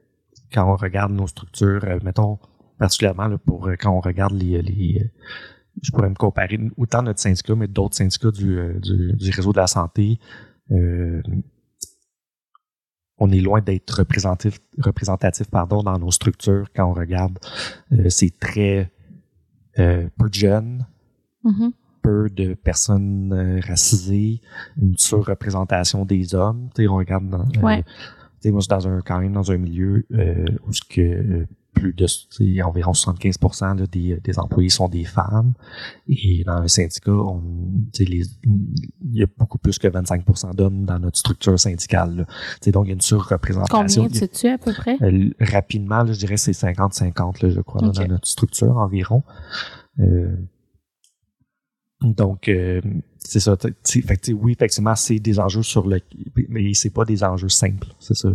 [0.57, 2.37] on regarde nos structures, mettons
[2.77, 5.11] particulièrement là, pour quand on regarde les, les
[5.81, 9.51] je pourrais me comparer autant notre syndicat, mais d'autres syndicats du, euh, du, du, réseau
[9.51, 10.19] de la santé.
[10.71, 11.21] Euh,
[13.17, 17.37] on est loin d'être représentatif, représentatif pardon, dans nos structures quand on regarde.
[17.91, 18.91] Euh, c'est très
[19.75, 20.85] peu de jeunes,
[21.45, 21.71] mm-hmm.
[22.01, 24.41] peu de personnes racisées,
[24.79, 26.69] une surreprésentation des hommes.
[26.75, 27.83] sais on regarde dans, ouais.
[28.45, 30.05] moi, je suis dans un, quand même dans un milieu
[30.67, 32.05] où ce que plus de
[32.63, 33.37] environ 75
[33.89, 35.53] des, des, employés sont des femmes.
[36.07, 37.41] Et dans le syndicat, on,
[37.99, 38.25] il
[39.13, 42.27] y a beaucoup plus que 25% d'hommes dans notre structure syndicale.
[42.67, 44.03] Donc, il y a une surreprésentation.
[44.03, 44.97] Combien sais-tu à peu près?
[45.01, 49.23] Euh, rapidement, je dirais c'est 50-50, je crois, dans notre structure environ.
[49.99, 50.35] Euh,
[52.01, 52.81] donc, euh,
[53.19, 53.55] c'est ça.
[53.57, 56.01] Fait, oui, effectivement, c'est des enjeux sur le,
[56.49, 57.87] mais c'est pas des enjeux simples.
[57.99, 58.29] C'est ça.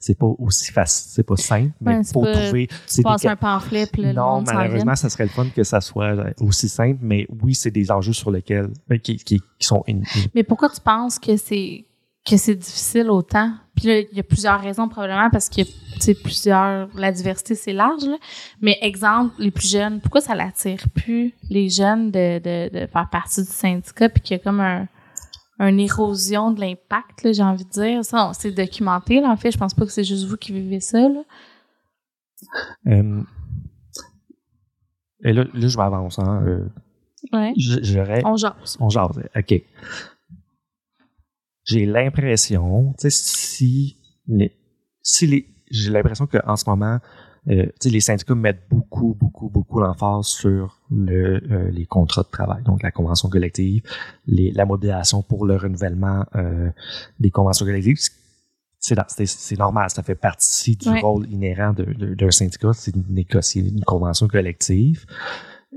[0.00, 1.10] C'est pas aussi facile.
[1.14, 2.68] C'est pas simple, mais pour trouver.
[2.92, 6.16] Tu passes un pamphlet, puis le Non, malheureusement, ça serait le fun que ça soit
[6.40, 8.70] aussi simple, mais oui, c'est des enjeux sur lesquels,
[9.02, 9.84] qui, qui, qui sont.
[10.34, 11.84] Mais pourquoi tu penses que c'est
[12.26, 13.52] que c'est difficile autant.
[13.76, 15.62] Puis là, il y a plusieurs raisons probablement parce que
[16.00, 18.16] tu plusieurs la diversité c'est large là.
[18.60, 23.08] mais exemple les plus jeunes pourquoi ça l'attire plus les jeunes de, de, de faire
[23.10, 24.86] partie du syndicat puis qu'il y a comme un
[25.58, 28.04] une érosion de l'impact j'ai envie de dire?
[28.04, 30.80] Ça c'est documenté là en fait je pense pas que c'est juste vous qui vivez
[30.80, 31.22] ça là.
[32.88, 33.22] Euh,
[35.24, 36.68] et là, là je m'avance hein, euh,
[37.32, 37.54] ouais.
[38.24, 39.62] on jase on jase ok
[41.66, 44.52] j'ai l'impression, tu sais, si les,
[45.02, 46.98] si les, j'ai l'impression qu'en ce moment,
[47.48, 52.62] euh, les syndicats mettent beaucoup, beaucoup, beaucoup l'emphase sur le, euh, les contrats de travail,
[52.64, 53.82] donc la convention collective,
[54.26, 56.70] les, la mobilisation pour le renouvellement euh,
[57.20, 57.98] des conventions collectives,
[58.78, 64.28] c'est normal, ça fait partie du rôle inhérent d'un syndicat, c'est de négocier une convention
[64.28, 65.06] collective.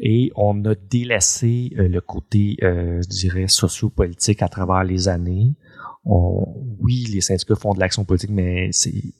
[0.02, 5.56] Et on a délaissé euh, le côté, euh, je dirais, sociopolitique à travers les années.
[6.06, 9.14] Oui, les syndicats font de l'action politique, mais c'est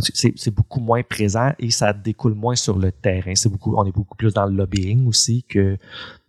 [0.00, 3.34] c'est beaucoup moins présent et ça découle moins sur le terrain.
[3.34, 5.76] C'est beaucoup, on est beaucoup plus dans le lobbying aussi que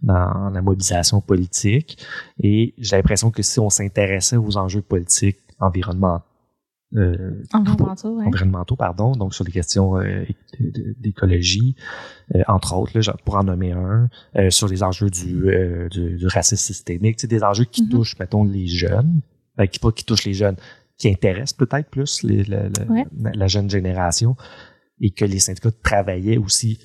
[0.01, 1.97] dans la mobilisation politique.
[2.41, 6.25] Et j'ai l'impression que si on s'intéressait aux enjeux politiques environnementaux,
[6.95, 10.25] euh, environnementaux, environnementaux, pardon, donc sur les questions euh,
[10.99, 11.75] d'écologie,
[12.35, 15.49] euh, entre autres, là, pour en nommer un, euh, sur les enjeux du,
[15.89, 17.89] du, racisme systémique, des enjeux qui mm-hmm.
[17.89, 19.21] touchent, mettons, les jeunes,
[19.57, 20.55] ben, qui pas qui touchent les jeunes,
[20.97, 24.35] qui intéresse peut-être plus la, jeune génération
[25.01, 26.79] et que les syndicats travaillaient aussi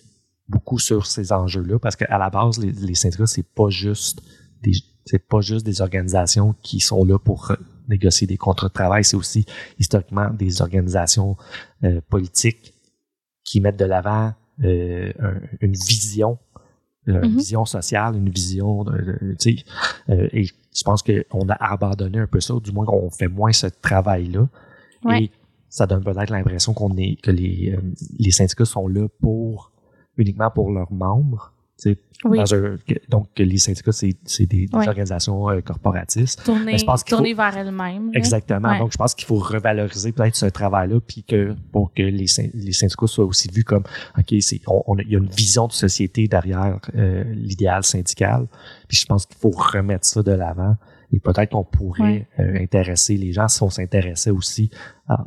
[0.48, 4.22] beaucoup sur ces enjeux-là parce qu'à la base, les, syndicats, c'est pas juste
[4.62, 4.72] des
[5.04, 7.52] c'est pas juste des organisations qui sont là pour
[7.88, 9.46] négocier des contrats de travail, c'est aussi
[9.78, 11.36] historiquement des organisations
[11.84, 12.74] euh, politiques
[13.44, 15.12] qui mettent de l'avant euh,
[15.60, 16.38] une vision
[17.08, 17.36] une mm-hmm.
[17.36, 19.64] vision sociale, une vision, de, tu sais,
[20.10, 23.52] euh, et je pense qu'on a abandonné un peu ça, du moins qu'on fait moins
[23.52, 24.46] ce travail-là.
[25.14, 25.30] Et
[25.68, 27.80] ça donne peut-être l'impression qu'on est que les, euh,
[28.18, 29.72] les syndicats sont là pour
[30.16, 31.54] uniquement pour leurs membres
[32.24, 32.40] oui.
[33.08, 36.42] donc, les syndicats, c'est des, organisations euh, corporatistes.
[36.44, 38.10] Tourner, vers elles-mêmes.
[38.14, 38.76] Exactement.
[38.78, 42.72] Donc, je pense qu'il faut revaloriser peut-être ce travail-là, puis que pour que les, les
[42.72, 43.84] syndicats soient aussi vus comme,
[44.18, 48.46] OK, c'est, on, il y a une vision de société derrière euh, l'idéal syndical.
[48.88, 50.76] Puis je pense qu'il faut remettre ça de l'avant.
[51.12, 54.70] Et peut-être qu'on pourrait euh, intéresser les gens si on s'intéressait aussi
[55.08, 55.24] à,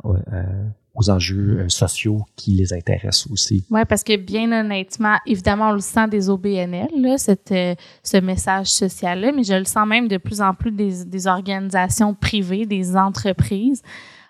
[0.94, 3.64] aux enjeux euh, sociaux qui les intéressent aussi.
[3.70, 8.18] Oui, parce que bien honnêtement, évidemment, on le sent des OBNL, là, cette, euh, ce
[8.18, 12.66] message social-là, mais je le sens même de plus en plus des, des organisations privées,
[12.66, 13.82] des entreprises,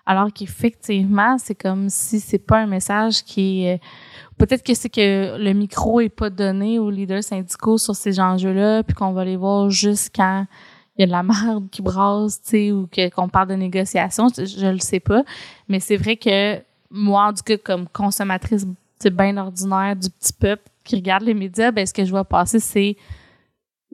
[0.05, 3.75] alors qu'effectivement, c'est comme si c'est pas un message qui est...
[3.75, 3.77] Euh,
[4.37, 8.83] peut-être que c'est que le micro est pas donné aux leaders syndicaux sur ces enjeux-là,
[8.83, 10.45] puis qu'on va les voir juste quand
[10.97, 14.27] il y a de la merde qui brasse, tu sais, ou qu'on parle de négociation,
[14.35, 15.23] je, je le sais pas.
[15.67, 18.65] Mais c'est vrai que moi, en tout cas, comme consommatrice
[19.09, 22.59] bien ordinaire du petit peuple qui regarde les médias, ben, ce que je vois passer,
[22.59, 22.97] c'est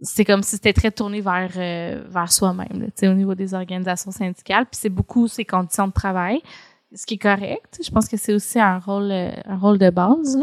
[0.02, 3.54] c'est comme si c'était très tourné vers euh, vers soi-même, tu sais, au niveau des
[3.54, 4.66] organisations syndicales.
[4.66, 6.42] Puis c'est beaucoup ces conditions de travail
[6.93, 7.80] ce qui est correct.
[7.84, 10.38] Je pense que c'est aussi un rôle, euh, un rôle de base.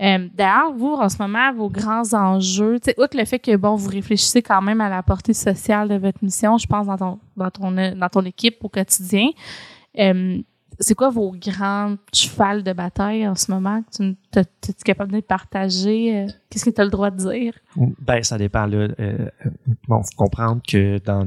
[0.00, 3.90] Euh, D'ailleurs, vous, en ce moment, vos grands enjeux, outre le fait que bon, vous
[3.90, 7.50] réfléchissez quand même à la portée sociale de votre mission, je pense dans ton dans
[7.50, 9.30] ton dans ton équipe au quotidien.
[9.98, 10.38] Euh,
[10.78, 15.20] c'est quoi vos grands chevals de bataille en ce moment que tu es capable de
[15.20, 16.16] partager?
[16.16, 17.54] Euh, qu'est-ce que tu as le droit de dire?
[18.00, 18.66] Ben, ça dépend.
[18.66, 18.88] Là.
[18.98, 19.30] Euh,
[19.88, 21.26] bon, faut comprendre que dans,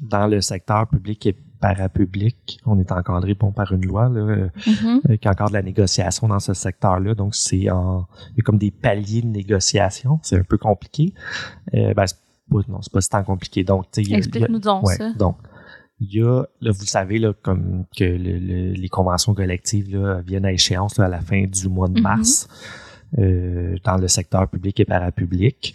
[0.00, 5.00] dans le secteur public et parapublic, on est encadré bon, par une loi là, mm-hmm.
[5.10, 7.14] euh, qui encadre la négociation dans ce secteur-là.
[7.14, 10.18] Donc, c'est en, il y a comme des paliers de négociation.
[10.22, 11.14] C'est un peu compliqué.
[11.74, 12.16] Euh, ben, c'est
[12.50, 13.62] pas, non, c'est pas tant compliqué.
[13.62, 15.12] Donc, Explique-nous donc ça.
[15.12, 15.36] Donc,
[16.02, 20.52] il y a, là, vous savez, là, comme que les conventions collectives là, viennent à
[20.52, 22.02] échéance à la fin du mois de mm-hmm.
[22.02, 22.48] mars
[23.18, 25.74] euh, dans le secteur public et parapublic.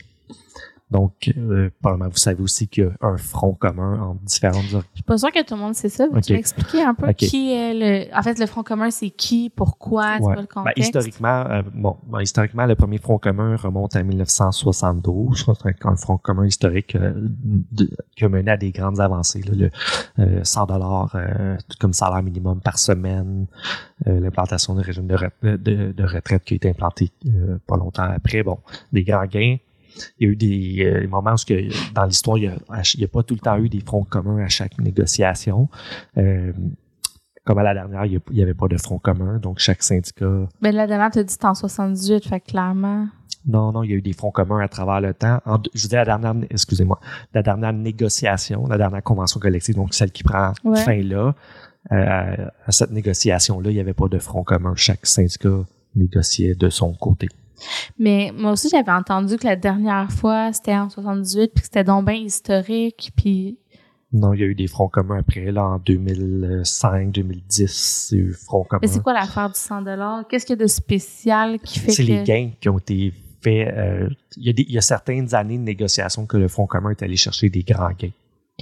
[0.90, 4.78] Donc, euh, probablement, vous savez aussi qu'il y a un front commun entre différentes Je
[4.94, 6.08] suis pas sûre que tout le monde sait ça.
[6.24, 8.18] Tu peux expliquer un peu qui est le...
[8.18, 10.86] En fait, le front commun, c'est qui, pourquoi, c'est quoi le ben, contexte?
[10.86, 15.46] historiquement, euh, bon, ben, historiquement, le premier front commun remonte à 1972.
[15.62, 17.14] C'est un front commun historique euh,
[18.16, 19.42] qui a mené à des grandes avancées.
[19.42, 19.70] Là,
[20.18, 21.18] le 100 euh, dollars
[21.80, 23.48] comme salaire minimum par semaine,
[24.06, 25.18] l'implantation de régime de,
[25.58, 27.12] de, de, retraite qui a été implanté
[27.66, 28.44] pas longtemps après.
[28.44, 28.60] Bon,
[28.94, 29.58] des grands gains
[30.20, 32.50] il y a eu des, euh, moments où que, dans l'histoire, il
[32.98, 35.70] n'y a, pas tout le temps eu des fronts communs à chaque négociation.
[36.18, 36.52] Euh,
[37.46, 40.48] comme à la dernière, il n'y avait pas de front commun, donc chaque syndicat.
[40.62, 43.08] Mais la dernière, tu as dit en 78, fait clairement.
[43.48, 45.40] Non, non, il y a eu des fronts communs à travers le temps.
[45.74, 47.00] je vous dis la dernière, excusez-moi,
[47.34, 51.34] la dernière négociation, la dernière convention collective, donc celle qui prend fin là.
[51.94, 54.74] Euh, à cette négociation-là, il n'y avait pas de front commun.
[54.76, 55.64] Chaque syndicat
[55.96, 57.30] négociait de son côté.
[57.98, 61.84] Mais moi aussi, j'avais entendu que la dernière fois, c'était en 78, puis que c'était
[61.84, 63.58] donc bien historique, puis...
[64.14, 68.22] Non, il y a eu des fronts communs après, là, en 2005, 2010, il y
[68.22, 68.80] a eu fronts communs.
[68.82, 69.84] Mais c'est quoi l'affaire du 100
[70.30, 71.94] Qu'est-ce qu'il y a de spécial qui fait que...
[71.94, 73.68] C'est les gains qui ont été faits.
[73.68, 76.92] Euh, il, y a il y a certaines années de négociation que le Front commun
[76.92, 78.12] est allé chercher des grands gains.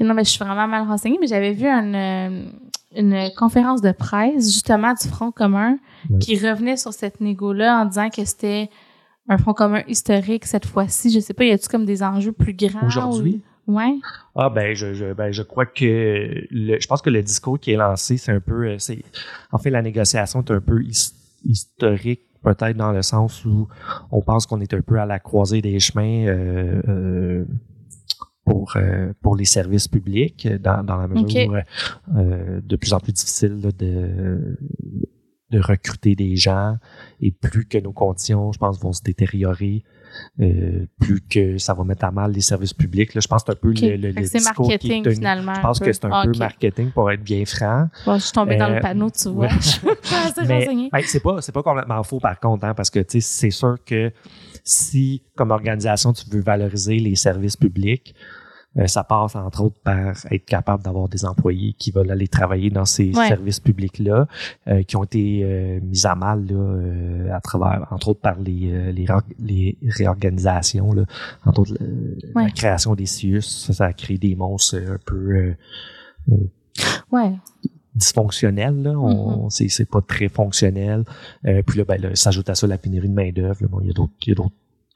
[0.02, 2.50] Non, mais je suis vraiment mal renseignée, mais j'avais vu une, euh,
[2.96, 5.78] une conférence de presse, justement, du Front commun,
[6.20, 8.70] qui revenait sur cette négo-là en disant que c'était
[9.28, 11.12] un front commun historique cette fois-ci.
[11.12, 12.86] Je sais pas, y a-tu comme des enjeux plus grands?
[12.86, 13.42] Aujourd'hui?
[13.68, 13.96] Ouais.
[14.36, 17.72] Ah ben je, je, ben je crois que le, je pense que le discours qui
[17.72, 19.04] est lancé, c'est un peu euh, c'est
[19.52, 20.84] en fait la négociation est un peu
[21.44, 23.68] historique peut-être dans le sens où
[24.12, 27.46] on pense qu'on est un peu à la croisée des chemins euh, euh,
[28.46, 28.78] pour
[29.24, 34.58] pour les services publics dans, dans la mesure où de plus en plus difficile de
[35.52, 36.78] de recruter des gens
[37.22, 39.84] et plus que nos conditions, je pense, vont se détériorer,
[40.40, 43.14] euh, plus que ça va mettre à mal les services publics.
[43.14, 45.54] Là, je pense que c'est un peu le, le, marketing, qui est finalement.
[45.54, 47.90] Je pense que c'est un peu marketing, pour être bien franc.
[48.06, 49.48] Bon, je suis tombée dans le euh, panneau, tu vois.
[50.48, 50.68] mais
[51.04, 54.12] c'est pas, c'est pas complètement faux, par contre, hein, parce que c'est sûr que
[54.64, 58.16] si, comme organisation, tu veux valoriser les services publics,
[58.78, 62.70] euh, ça passe entre autres par être capable d'avoir des employés qui veulent aller travailler
[62.70, 64.28] dans ces services publics-là,
[64.68, 68.92] euh, qui ont été euh, mis à mal là, à travers, entre autres par les,
[68.92, 69.06] les,
[69.40, 71.04] les réorganisations, là,
[71.46, 71.74] entre autres
[72.36, 75.56] la création des CIUS, ça, a créé des monstres un peu
[77.12, 77.32] ouais
[77.96, 78.84] dysfonctionnel.
[78.84, 78.92] Là.
[78.92, 79.70] On, mm-hmm.
[79.70, 81.06] c'est, pas très fonctionnel.
[81.66, 83.66] puis là, ben, là, s'ajoute à ça la pénurie de main-d'œuvre.
[83.68, 84.52] Bon, il y a d'autres,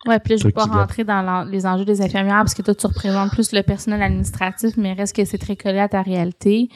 [0.05, 2.61] Ouais, puis là, je ne vais pas rentrer dans les enjeux des infirmières parce que
[2.61, 6.01] toi, tu représentes plus le personnel administratif, mais reste que c'est très collé à ta
[6.01, 6.69] réalité.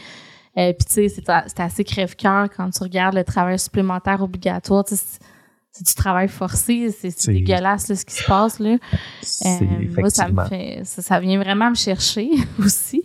[0.58, 4.84] Euh, puis tu sais, c'est assez crève-cœur quand tu regardes le travail supplémentaire obligatoire.
[4.88, 8.76] C'est du travail forcé, c'est dégueulasse ce qui se passe là.
[9.46, 9.50] Euh,
[9.98, 13.04] moi, ça me fait, ça, vient vraiment me chercher aussi.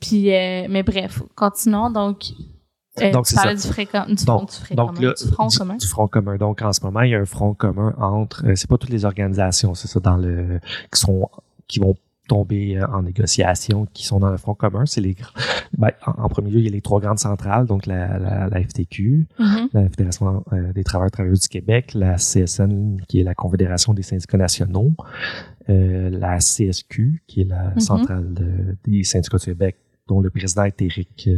[0.00, 1.90] Puis, euh, mais bref, continuons.
[1.90, 2.32] Donc,
[3.00, 3.54] euh, donc, c'est ça.
[3.54, 5.76] Du, fréquent, du, donc, front, du, donc, commun, du front commun.
[5.76, 6.36] Du front commun.
[6.36, 8.90] Donc, en ce moment, il y a un front commun entre, euh, c'est pas toutes
[8.90, 10.60] les organisations, c'est ça, dans le,
[10.92, 11.28] qui sont,
[11.68, 11.94] qui vont
[12.28, 14.86] tomber euh, en négociation, qui sont dans le front commun.
[14.86, 15.16] C'est les,
[15.76, 18.62] ben, en, premier lieu, il y a les trois grandes centrales, donc la, la, la
[18.62, 19.68] FTQ, mm-hmm.
[19.72, 24.38] la Fédération des travailleurs travailleuses du Québec, la CSN, qui est la Confédération des syndicats
[24.38, 24.92] nationaux,
[25.68, 27.80] euh, la CSQ, qui est la mm-hmm.
[27.80, 31.28] centrale de, des syndicats du Québec, dont le président est Éric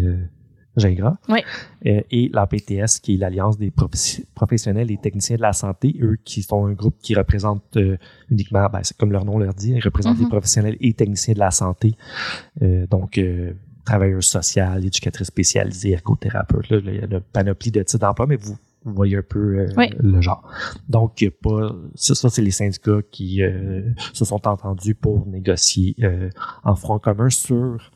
[0.76, 1.16] Gingras.
[1.28, 1.40] Oui.
[1.87, 3.72] Euh, et l'APTS, qui est l'Alliance des
[4.35, 7.96] professionnels et techniciens de la santé, eux qui sont un groupe qui représente euh,
[8.30, 10.28] uniquement, ben, comme leur nom leur dit, ils représentent les mm-hmm.
[10.28, 11.94] professionnels et techniciens de la santé.
[12.62, 13.20] Euh, donc,
[13.85, 16.70] travailleurs sociaux, éducatrices spécialisées, ergothérapeutes.
[16.70, 20.20] Là, il y a une panoplie de titres d'emploi, mais vous, voyez un peu le
[20.20, 20.48] genre.
[20.88, 23.42] Donc, il y a pas, ça, ça c'est les syndicats qui
[24.12, 25.96] se sont entendus pour négocier
[26.64, 27.90] en front commun sur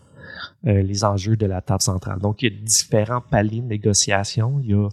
[0.66, 2.18] euh, les enjeux de la table centrale.
[2.18, 4.60] Donc, il y a différents paliers de négociation.
[4.62, 4.88] Il y a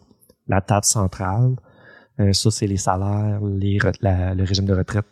[0.47, 1.55] la table centrale,
[2.19, 5.05] euh, ça c'est les salaires, les le régime de retraite,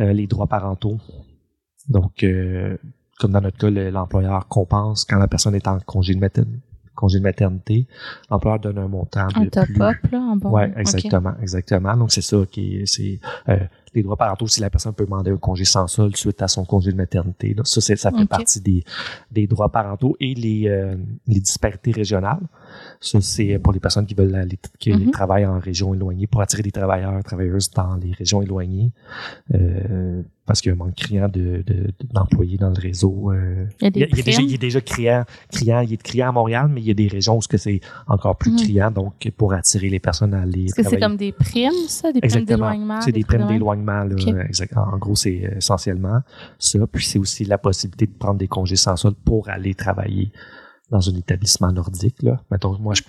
[0.00, 0.98] euh, les droits parentaux.
[1.88, 2.24] Donc,
[3.18, 6.60] comme dans notre cas, l'employeur compense quand la personne est en congé de maternité.
[6.94, 7.86] Congé de maternité,
[8.28, 10.50] l'employeur donne un montant un top up, là, en bon.
[10.50, 11.96] Ouais, exactement, exactement.
[11.96, 13.20] Donc c'est ça qui est, c'est
[13.94, 16.64] les droits parentaux si la personne peut demander un congé sans solde suite à son
[16.64, 17.54] congé de maternité.
[17.54, 18.84] Donc, ça, ça fait partie des,
[19.30, 20.96] des droits parentaux et les, euh,
[21.26, 22.40] les disparités régionales.
[23.00, 25.10] Ça, c'est pour les personnes qui veulent aller, qui mm-hmm.
[25.10, 28.92] travaillent en région éloignée, pour attirer des travailleurs, travailleuses dans les régions éloignées.
[29.54, 31.62] Euh, parce qu'il y a un manque criant de,
[32.10, 33.30] d'employés dans le réseau.
[33.30, 36.32] Euh, il, y a il, déjà, il est déjà criant, criant, il est criant à
[36.32, 38.64] Montréal, mais il y a des régions où c'est encore plus mm-hmm.
[38.64, 42.12] criant, donc pour attirer les personnes à aller Est-ce que c'est comme des primes, ça,
[42.12, 43.00] des primes d'éloignement?
[43.02, 44.06] C'est des, primes d'éloignement.
[44.74, 46.20] En gros, c'est essentiellement
[46.58, 46.78] ça.
[46.90, 50.32] Puis c'est aussi la possibilité de prendre des congés sans solde pour aller travailler
[50.90, 52.40] dans un établissement nordique, là.
[52.50, 53.02] Mettons, moi, je,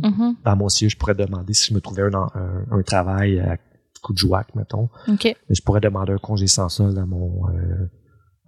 [0.00, 0.36] mm-hmm.
[0.42, 2.30] dans mon siège, je pourrais demander si je me trouvais un,
[2.70, 3.58] un, travail à
[4.06, 4.88] coup de jouac, mettons.
[5.08, 7.90] Mais je pourrais demander un congé sans solde à mon, euh,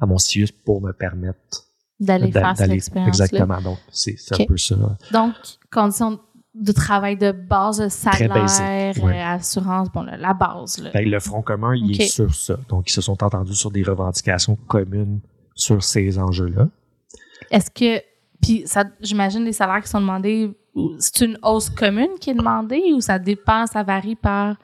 [0.01, 1.64] à mon CIUS pour me permettre
[1.99, 3.09] d'aller faire cette expérience.
[3.09, 3.61] Exactement.
[3.61, 4.77] Donc, c'est un peu ça.
[5.12, 5.35] Donc,
[5.73, 6.21] condition
[6.55, 10.79] de travail de base, salaire, euh, assurance, bon, la base.
[10.79, 10.90] Là.
[10.92, 12.57] Ben, le Front commun, il est sur ça.
[12.68, 15.21] Donc, ils se sont entendus sur des revendications communes
[15.55, 16.68] sur ces enjeux-là.
[17.51, 18.03] Est-ce que,
[18.40, 20.57] puis ça, j'imagine les salaires qui sont demandés,
[20.99, 24.57] c'est une hausse commune qui est demandée ou ça dépend, ça varie par,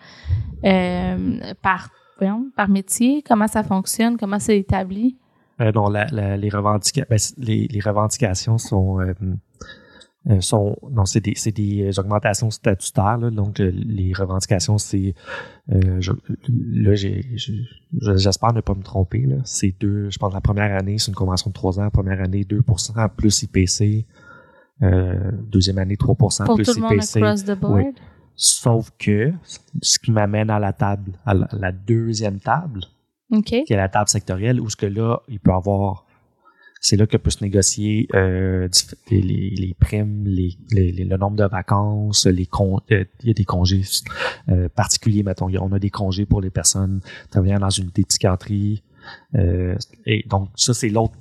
[0.65, 1.91] euh, par,
[2.57, 3.23] par métier?
[3.27, 4.17] Comment ça fonctionne?
[4.17, 5.17] Comment c'est établi?
[5.61, 13.19] Euh, non, la, ben, les, revendications sont, euh, sont non, c'est des, des augmentations statutaires.
[13.19, 15.15] Donc, les revendications, c'est
[15.69, 16.95] là,
[18.17, 19.29] j'espère ne pas me tromper.
[19.45, 20.11] C'est deux.
[20.11, 21.85] Je pense la première année, c'est une convention de trois ans.
[21.85, 24.07] La première année, 2% plus IPC.
[24.85, 26.81] Euh, deuxième année, 3% Pour plus tout le.
[26.81, 27.95] Monde across the board?
[28.37, 29.33] Sauf que
[29.81, 32.81] ce qui m'amène à la table, à la, deuxième table,
[33.47, 36.05] qui est la table sectorielle, où ce que là, il peut avoir,
[36.81, 38.69] c'est là que peut se négocier euh,
[39.09, 43.45] les, les, primes, les, le nombre de vacances, les con, euh, il y a des
[43.45, 43.83] congés
[44.49, 48.09] euh, particuliers, mettons, on a des congés pour les personnes travaillant dans une unité de
[48.09, 48.83] psychiatrie.
[50.07, 51.15] et donc, ça, c'est l'autre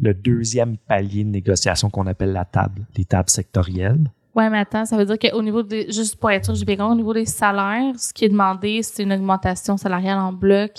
[0.00, 4.10] le deuxième palier de négociation qu'on appelle la table, les tables sectorielles.
[4.34, 6.94] Ouais, mais attends, ça veut dire qu'au niveau des, juste pour être sûr, j'ai au
[6.94, 10.72] niveau des salaires, ce qui est demandé, c'est une augmentation salariale en bloc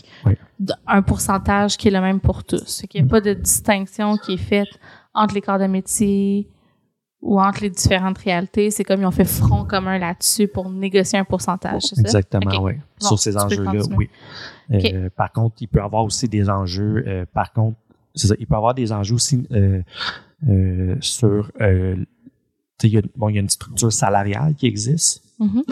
[0.59, 2.83] d'un pourcentage qui est le même pour tous.
[2.93, 4.79] Il n'y a pas de distinction qui est faite
[5.15, 6.47] entre les corps de métier
[7.19, 8.69] ou entre les différentes réalités.
[8.69, 12.01] C'est comme ils ont fait front commun là-dessus pour négocier un pourcentage, c'est ça?
[12.01, 12.73] Exactement, oui.
[12.99, 14.07] Sur ces enjeux-là, oui.
[14.71, 17.77] Euh, par contre, il peut y avoir aussi des enjeux, euh, par contre,
[18.17, 19.81] ça, il peut y avoir des enjeux aussi euh,
[20.47, 21.51] euh sur
[22.83, 25.23] il y, a, bon, il y a une structure salariale qui existe.
[25.39, 25.63] Mm-hmm.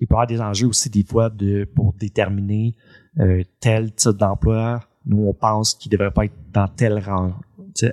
[0.00, 2.74] Il peut y avoir des enjeux aussi des fois de, pour déterminer
[3.20, 4.80] euh, tel type d'emploi.
[5.06, 7.34] Nous, on pense qu'il ne devrait pas être dans tel rang,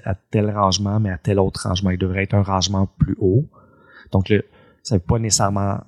[0.05, 1.89] à tel rangement, mais à tel autre rangement.
[1.89, 3.45] Il devrait être un rangement plus haut.
[4.11, 4.33] Donc,
[4.83, 5.79] ça ne veut pas nécessairement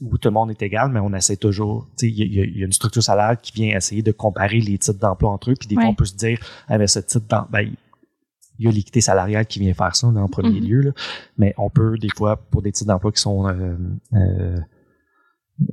[0.00, 1.88] où tout le monde est égal, mais on essaie toujours.
[2.02, 5.30] Il y, y, a une structure salariale qui vient essayer de comparer les types d'emploi
[5.30, 6.38] entre eux, puis des fois on peut se dire,
[6.68, 7.70] avec ce type d'emploi, ben,
[8.58, 10.68] il y a l'équité salariale qui vient faire ça en premier mm-hmm.
[10.68, 10.80] lieu.
[10.80, 10.90] Là.
[11.38, 13.76] Mais on peut, des fois, pour des types d'emploi qui sont euh,
[14.14, 14.58] euh,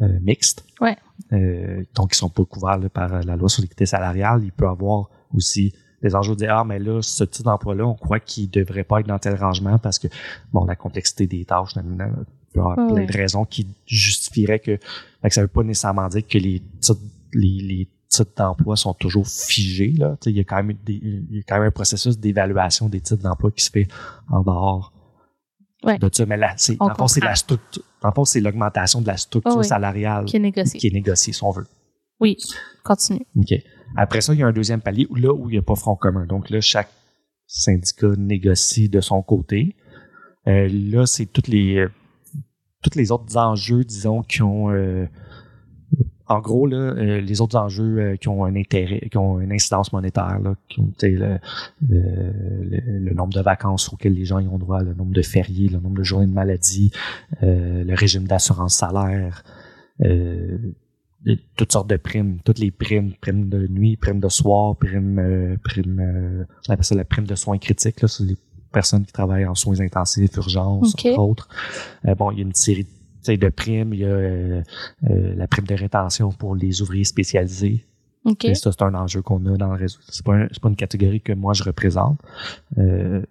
[0.02, 0.98] euh mixtes, ouais.
[1.34, 5.10] euh, donc qui sont pas couverts par la loi sur l'équité salariale, il peut avoir
[5.34, 8.50] aussi des enjeux de dire ah mais là ce type d'emploi là on croit qu'il
[8.50, 10.08] devrait pas être dans tel rangement parce que
[10.52, 11.76] bon la complexité des tâches
[12.54, 16.26] peut y avoir plein de raisons qui justifieraient que, que ça veut pas nécessairement dire
[16.28, 16.62] que les
[17.34, 19.94] les, les titres d'emploi sont toujours figés.
[19.98, 20.18] Là.
[20.26, 23.24] Il, y a quand même il y a quand même un processus d'évaluation des titres
[23.24, 23.88] d'emploi qui se fait
[24.30, 24.94] en dehors
[25.84, 26.26] de ça.
[26.26, 27.84] Mais là, c'est, en fond, c'est la structure.
[28.04, 30.80] En fond, c'est l'augmentation de la structure salariale qui est négociée.
[30.80, 31.68] Qui est négociée, si on veut.
[32.20, 32.38] Oui,
[32.84, 33.26] continue.
[33.36, 33.54] OK.
[33.96, 35.76] Après ça, il y a un deuxième palier où là où il n'y a pas
[35.76, 36.26] front commun.
[36.26, 36.90] Donc là, chaque
[37.48, 39.76] syndicat négocie de son côté.
[40.48, 41.86] Euh, là, c'est toutes les
[42.82, 45.06] tous les autres enjeux, disons, qui ont euh,
[46.32, 49.52] en gros, là, euh, les autres enjeux euh, qui ont un intérêt, qui ont une
[49.52, 51.40] incidence monétaire, là, qui ont le,
[51.90, 55.80] le, nombre de vacances auxquelles les gens y ont droit, le nombre de fériés, le
[55.80, 56.92] nombre de journées de maladie,
[57.44, 59.44] euh, le régime d'assurance salaire,
[61.58, 66.48] toutes sortes de primes, toutes les primes, primes de nuit, primes de soir, primes, primes,
[66.68, 68.38] on appelle ça la prime de soins critiques, là, les
[68.72, 71.50] personnes qui travaillent en soins intensifs, urgences, entre autres.
[72.18, 72.90] bon, il y a une série de
[73.30, 74.62] de primes, il y a euh,
[75.10, 77.86] euh, la prime de rétention pour les ouvriers spécialisés.
[78.24, 78.54] Okay.
[78.54, 79.98] ça, c'est un enjeu qu'on a dans le réseau.
[80.08, 82.20] C'est pas, pas une catégorie que moi je représente
[82.78, 83.22] euh,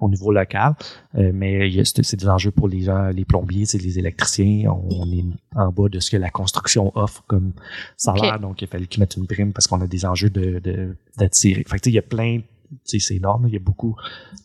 [0.00, 0.74] au niveau local,
[1.14, 4.72] mais c'est des enjeux pour les gens, les plombiers, les électriciens.
[4.72, 7.52] On, est en bas de ce que la construction offre comme
[7.96, 10.96] salaire, donc il a fallu qu'ils mettent une prime parce qu'on a des enjeux de
[11.16, 11.64] d'attirer.
[11.68, 12.40] fait il y a plein
[12.84, 13.46] c'est énorme.
[13.48, 13.96] Il y a beaucoup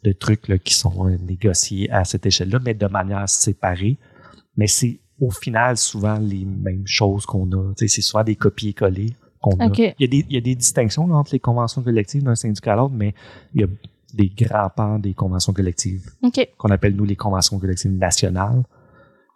[0.03, 3.97] de trucs là, qui sont négociés à cette échelle-là, mais de manière séparée
[4.55, 7.73] mais c'est au final souvent les mêmes choses qu'on a.
[7.75, 9.67] C'est souvent des copier-coller qu'on a.
[9.75, 12.73] Il y, a des, il y a des distinctions entre les conventions collectives d'un syndicat
[12.73, 13.13] à l'autre, mais
[13.53, 13.67] il y a
[14.13, 16.11] des grands pans des conventions collectives
[16.57, 18.63] qu'on appelle nous les conventions collectives nationales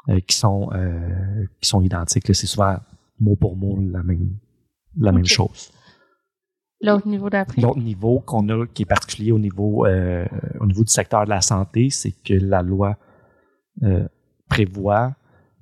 [0.09, 2.33] euh, qui sont euh, qui sont identiques.
[2.35, 2.77] C'est souvent
[3.19, 4.35] mot pour mot la même
[4.99, 5.71] la même chose.
[6.82, 7.61] L'autre niveau d'après?
[7.61, 10.25] L'autre niveau qu'on a qui est particulier au niveau euh,
[10.59, 12.97] au niveau du secteur de la santé, c'est que la loi
[13.84, 14.07] euh,
[14.47, 15.15] prévoit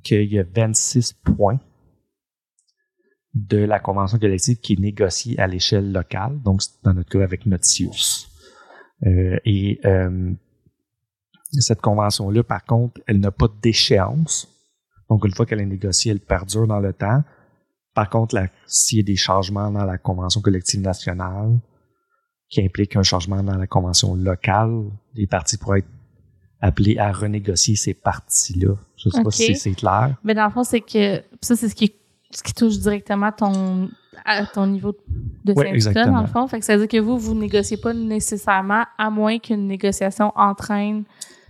[0.04, 1.60] qu'il y a 26 points
[3.34, 7.46] de la convention collective qui est négociée à l'échelle locale, donc dans notre cas avec
[7.46, 8.30] Notius.
[9.06, 10.32] Euh, et euh,
[11.52, 14.48] cette convention-là, par contre, elle n'a pas d'échéance.
[15.10, 17.24] Donc, une fois qu'elle est négociée, elle perdure dans le temps.
[17.96, 18.38] Par contre,
[18.68, 21.58] s'il y a des changements dans la convention collective nationale
[22.50, 24.84] qui impliquent un changement dans la convention locale,
[25.16, 25.88] les parties pourraient être
[26.60, 28.76] appelé à renégocier ces parties-là.
[28.98, 30.16] Je sais pas si c'est clair.
[30.24, 31.94] Mais dans le fond, c'est que ça, c'est ce qui,
[32.32, 33.90] ce qui touche directement ton,
[34.26, 34.94] à ton niveau
[35.46, 36.48] de syndicat, dans le fond.
[36.48, 40.34] Fait que ça veut dire que vous, vous négociez pas nécessairement, à moins qu'une négociation
[40.36, 41.06] entraîne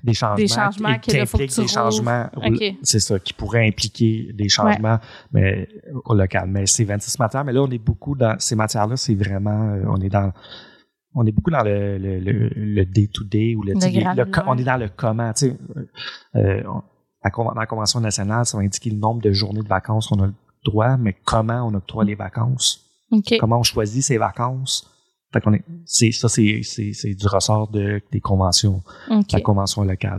[0.05, 2.29] des changements, des changements qui, impliquent des changements.
[2.83, 4.99] C'est ça, qui pourraient impliquer des changements
[5.31, 5.67] mais,
[6.05, 6.47] au local.
[6.47, 7.43] Mais c'est 26 matières.
[7.43, 10.31] Mais là, on est beaucoup dans ces matières-là, c'est vraiment, euh, on est dans
[11.17, 13.73] on est beaucoup dans le, le, le, day-to-day ou le,
[14.45, 15.31] on est dans le comment.
[15.31, 15.57] Tu sais,
[16.35, 20.21] euh, dans la Convention nationale, ça va indiquer le nombre de journées de vacances qu'on
[20.21, 20.33] a le
[20.65, 22.85] droit, mais comment on octroie les vacances.
[23.39, 24.91] Comment on choisit ses vacances.
[25.35, 29.83] Fait qu'on est, c'est, ça, c'est, c'est, c'est du ressort de, des conventions, la convention
[29.83, 30.17] locale.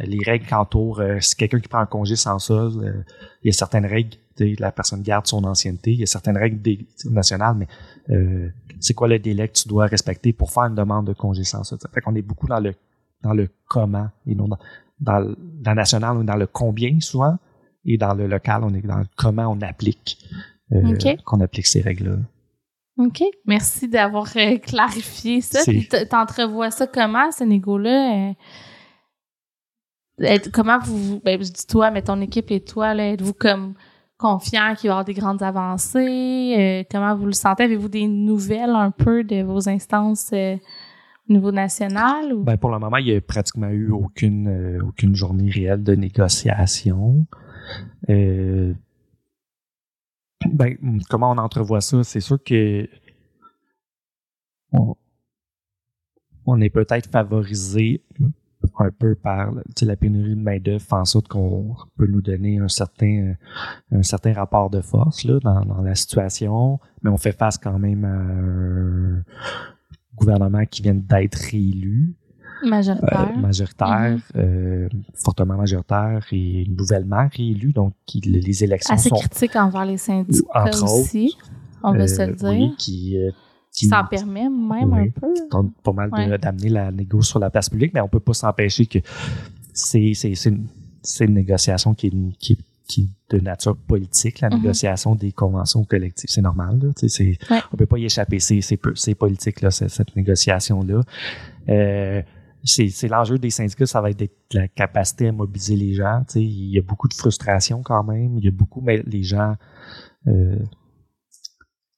[0.00, 3.04] Les règles qui entourent, euh, si quelqu'un qui prend un congé sans ça, euh,
[3.44, 4.16] il y a certaines règles,
[4.58, 6.58] la personne garde son ancienneté, il y a certaines règles
[7.04, 7.68] nationales, mais
[8.10, 8.48] euh,
[8.80, 11.62] c'est quoi le délai que tu dois respecter pour faire une demande de congé sans
[11.62, 11.76] ça.
[11.94, 12.74] Fait qu'on est beaucoup dans le
[13.22, 14.58] dans le comment et non dans,
[14.98, 15.20] dans,
[15.70, 17.38] le national, on est dans le combien souvent,
[17.84, 20.18] et dans le local, on est dans le comment on applique
[21.24, 22.16] qu'on applique ces règles-là.
[22.98, 23.22] OK.
[23.46, 25.60] Merci d'avoir euh, clarifié ça.
[25.64, 28.34] Puis t'entrevois ça comment, ce négo-là?
[30.20, 33.74] Euh, comment vous, ben, je dis toi, mais ton équipe et toi, là, êtes-vous comme
[34.16, 36.56] confiant qu'il va y avoir des grandes avancées?
[36.58, 37.62] Euh, comment vous le sentez?
[37.62, 42.34] Avez-vous des nouvelles un peu de vos instances au niveau national?
[42.38, 47.26] Ben, pour le moment, il n'y a pratiquement eu aucune, aucune journée réelle de négociation.
[48.08, 48.72] Euh,
[50.46, 50.76] ben,
[51.08, 52.02] comment on entrevoit ça?
[52.04, 52.88] C'est sûr que
[56.46, 58.02] on, est peut-être favorisé
[58.78, 63.34] un peu par la pénurie de main-d'œuvre en sorte qu'on peut nous donner un certain
[63.92, 68.04] un certain rapport de force là, dans, la situation, mais on fait face quand même
[68.04, 69.24] à un
[70.14, 72.16] gouvernement qui vient d'être réélu.
[72.64, 73.30] Majoritaire.
[73.36, 74.20] Euh, majoritaire, mm-hmm.
[74.36, 77.72] euh, fortement majoritaire et nouvellement réélu.
[77.72, 77.94] Donc,
[78.24, 81.36] les élections Assez critique envers les syndicats aussi,
[81.82, 82.48] on va se le euh, dire.
[82.48, 83.16] Oui, qui,
[83.72, 85.34] qui ça en permet même un peu.
[85.34, 88.86] Qui pas mal d'amener la négo sur la place publique, mais on peut pas s'empêcher
[88.86, 88.98] que
[89.72, 90.12] c'est
[90.48, 90.66] une,
[91.20, 92.56] une, négociation qui est,
[92.88, 94.62] qui, de nature politique, la mm-hmm.
[94.62, 96.30] négociation des conventions collectives.
[96.30, 97.60] C'est normal, là.
[97.72, 98.40] On peut pas y échapper.
[98.40, 101.02] C'est politique, là, cette négociation-là.
[101.68, 102.22] Euh,
[102.64, 106.22] c'est l'enjeu des syndicats, ça va être la capacité à mobiliser les gens.
[106.34, 108.38] il y a beaucoup de frustration quand même.
[108.38, 109.54] Il y a beaucoup, mais les gens,
[110.26, 110.58] euh,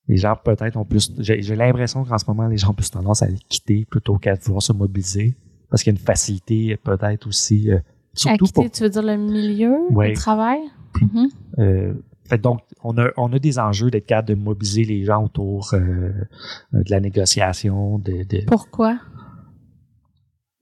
[0.09, 1.13] les gens peut-être ont plus.
[1.19, 4.35] J'ai l'impression qu'en ce moment, les gens ont plus tendance à les quitter plutôt qu'à
[4.35, 5.37] vouloir se mobiliser,
[5.71, 7.71] parce qu'il y a une facilité peut-être aussi.
[7.71, 7.79] Euh,
[8.13, 10.61] surtout à quitter, tu veux dire le milieu du travail?
[10.95, 11.29] Mm-hmm.
[11.59, 11.95] Euh,
[12.43, 16.91] donc, on a, on a des enjeux d'être capable de mobiliser les gens autour de
[16.91, 17.99] la négociation.
[17.99, 19.01] De, de, Pourquoi?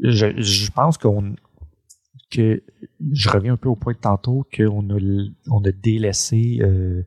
[0.01, 1.35] Je, je pense qu'on
[2.31, 2.63] que
[3.11, 4.99] je reviens un peu au point de tantôt qu'on a
[5.51, 7.03] on a délaissé euh,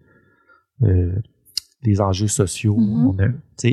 [0.82, 1.16] euh,
[1.84, 2.76] des enjeux sociaux.
[2.76, 3.06] Mm-hmm.
[3.06, 3.28] on, a,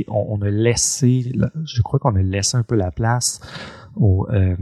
[0.09, 1.33] on, on, a laissé,
[1.65, 3.41] je crois qu'on a laissé un peu la place
[3.97, 4.57] au euh,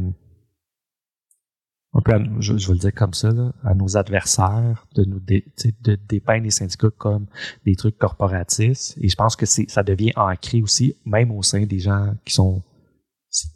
[1.96, 5.18] un peu je, je, vais le dire comme ça, là, à nos adversaires, de nous
[5.18, 5.46] dé,
[5.80, 7.26] de dépeindre les syndicats comme
[7.64, 8.98] des trucs corporatistes.
[9.00, 12.34] Et je pense que c'est ça devient ancré aussi, même au sein des gens qui
[12.34, 12.62] sont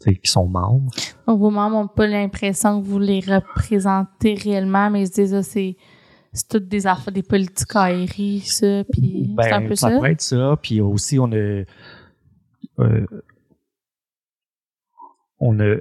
[0.05, 0.91] qui sont membres.
[1.27, 5.33] Donc, vos membres n'ont pas l'impression que vous les représentez réellement, mais ils se disent,
[5.33, 5.77] ah, c'est
[6.33, 9.89] c'est toutes des affaires, des politiques aériennes, ça, puis c'est un ben, peu ça.
[9.89, 11.63] Ça peut être ça, puis aussi, on a...
[12.79, 13.05] Euh,
[15.43, 15.75] on a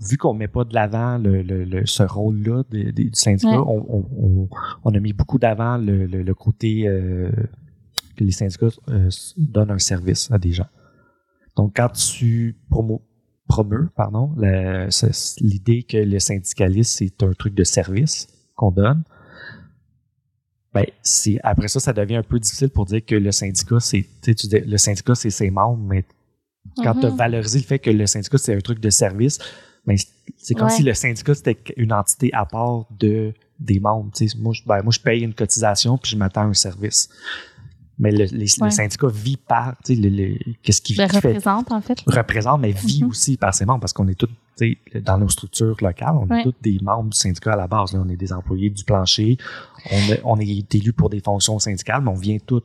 [0.00, 4.48] vu qu'on met pas de l'avant le, le, ce rôle-là du syndicat, on, on,
[4.84, 7.30] on, a mis beaucoup d'avant le, côté euh,
[8.16, 10.68] que les syndicats euh, donnent un service à des gens.
[11.56, 13.02] Donc, quand tu promo
[13.48, 14.34] promeut, pardon,
[15.40, 19.02] l'idée que le syndicalisme, c'est un truc de service qu'on donne.
[20.72, 24.06] Ben, c'est, après ça, ça devient un peu difficile pour dire que le syndicat, c'est,
[24.26, 26.04] le syndicat, c'est ses membres, mais
[26.76, 27.16] quand tu as mm-hmm.
[27.16, 29.38] valorisé le fait que le syndicat, c'est un truc de service,
[29.86, 29.96] ben,
[30.38, 34.10] c'est comme si le syndicat, c'était une entité à part de, des membres.
[34.38, 37.08] Moi je, ben, moi, je paye une cotisation puis je m'attends à un service
[38.02, 42.02] mais le, les, syndicat vit par, tu sais, qu'est-ce qui, le représente, en fait.
[42.04, 43.06] Représente, mais vit mm-hmm.
[43.06, 44.26] aussi par ses membres, parce qu'on est tous,
[44.58, 47.68] tu sais, dans nos structures locales, on est tous des membres du syndicat à la
[47.68, 47.92] base.
[47.92, 49.38] Là, on est des employés du plancher,
[49.92, 52.64] on, on est élus pour des fonctions syndicales, mais on vient tous,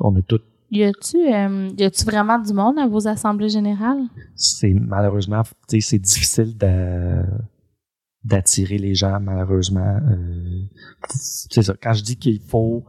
[0.00, 0.40] on est tous
[0.70, 4.02] y a-tu euh, y a-tu vraiment du monde à vos assemblées générales?
[4.34, 6.56] C'est malheureusement, tu sais, c'est difficile
[8.24, 10.00] d'attirer les gens malheureusement.
[10.10, 10.62] Euh,
[11.10, 11.74] c'est ça.
[11.80, 12.84] Quand je dis qu'il faut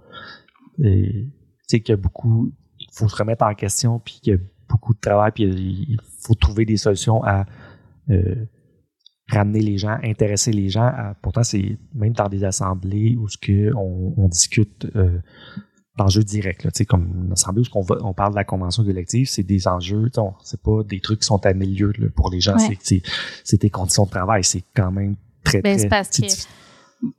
[0.80, 1.26] euh,
[1.68, 4.40] sais qu'il y a beaucoup, il faut se remettre en question, puis qu'il y a
[4.70, 7.46] beaucoup de travail, puis il faut trouver des solutions à
[8.10, 8.46] euh,
[9.30, 10.86] ramener les gens, intéresser les gens.
[10.86, 15.20] À, pourtant, c'est même dans des assemblées où ce que on, on discute euh,
[15.98, 19.28] d'enjeux directs, là, comme une assemblée où on, va, on parle de la convention collective,
[19.30, 20.10] c'est des enjeux,
[20.44, 23.02] c'est pas des trucs qui sont à milieu là, pour les gens, c'est,
[23.44, 25.88] c'est des conditions de travail, c'est quand même très, ben, très...
[25.88, 26.26] Parce que,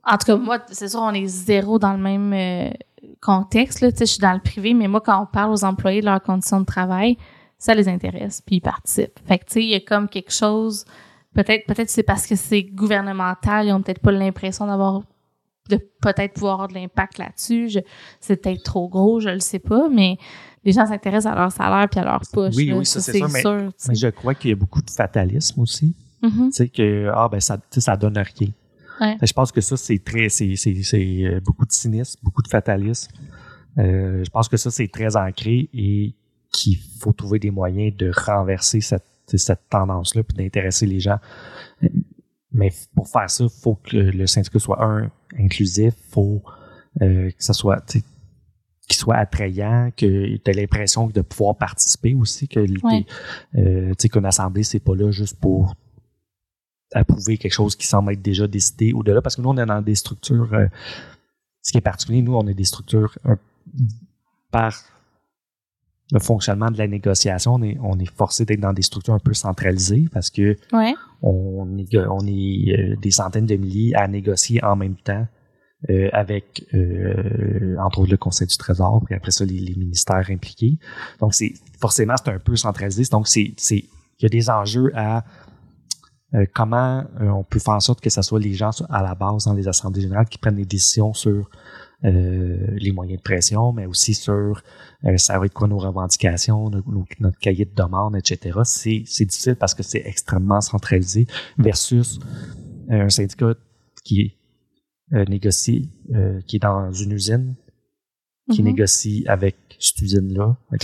[0.03, 2.33] en tout cas, moi, c'est sûr, on est zéro dans le même...
[2.33, 2.71] Euh,
[3.21, 6.05] contexte, là, je suis dans le privé, mais moi, quand on parle aux employés de
[6.05, 7.17] leurs conditions de travail,
[7.57, 9.19] ça les intéresse, puis ils participent.
[9.27, 10.85] Fait que, tu sais, il y a comme quelque chose,
[11.33, 15.01] peut-être peut-être c'est parce que c'est gouvernemental, ils ont peut-être pas l'impression d'avoir,
[15.69, 17.79] de peut-être pouvoir avoir de l'impact là-dessus.
[18.19, 20.17] C'est peut-être trop gros, je le sais pas, mais
[20.63, 22.53] les gens s'intéressent à leur salaire puis à leur poche.
[22.55, 25.95] Oui, oui, ça, c'est sûr, mais, je crois qu'il y a beaucoup de fatalisme aussi.
[26.21, 26.45] Mm-hmm.
[26.45, 28.49] Tu sais, que, ah, ben, ça, ça donne rien.
[28.99, 30.55] Je pense que ça, c'est très, c'est,
[30.95, 33.11] euh, beaucoup de cynisme, beaucoup de fatalisme.
[33.77, 36.15] Euh, je pense que ça, c'est très ancré et
[36.51, 41.19] qu'il faut trouver des moyens de renverser cette, cette tendance-là puis d'intéresser les gens.
[42.51, 46.41] Mais pour faire ça, il faut que le syndicat soit un inclusif, faut
[47.01, 47.83] euh, que ça soit
[48.87, 52.65] qui soit attrayant, que tu as l'impression de pouvoir participer aussi, que
[53.57, 55.75] euh, qu'une assemblée, c'est pas là juste pour
[56.93, 59.81] approuver quelque chose qui semble être déjà décidé au-delà, parce que nous, on est dans
[59.81, 60.67] des structures, euh,
[61.61, 63.17] ce qui est particulier, nous, on est des structures
[64.51, 64.73] par
[66.11, 69.19] le fonctionnement de la négociation, on est, on est forcé d'être dans des structures un
[69.19, 70.55] peu centralisées parce que
[71.21, 75.27] on, est, on est euh, des centaines de milliers à négocier en même temps
[75.89, 80.79] euh, avec, euh, entre autres, le Conseil du Trésor, puis après ça, les, ministères impliqués.
[81.19, 83.03] Donc, c'est forcément, c'est un peu centralisé.
[83.11, 83.85] Donc, c'est, c'est,
[84.19, 85.23] il y a des enjeux à
[86.33, 89.45] euh, comment on peut faire en sorte que ce soit les gens à la base
[89.45, 91.49] dans les assemblées générales qui prennent des décisions sur
[92.03, 94.61] les moyens de pression, mais aussi sur
[95.15, 98.59] ça va être quoi nos revendications, notre, cahier de demande, etc.
[98.65, 101.25] C'est, c'est difficile parce que c'est extrêmement centralisé
[101.57, 102.19] versus
[102.87, 103.55] un syndicat
[104.03, 104.37] qui
[105.13, 107.55] euh, négocie, euh, qui est dans une usine,
[108.51, 108.69] qui mhm.
[108.69, 110.77] négocie avec cette usine-là, et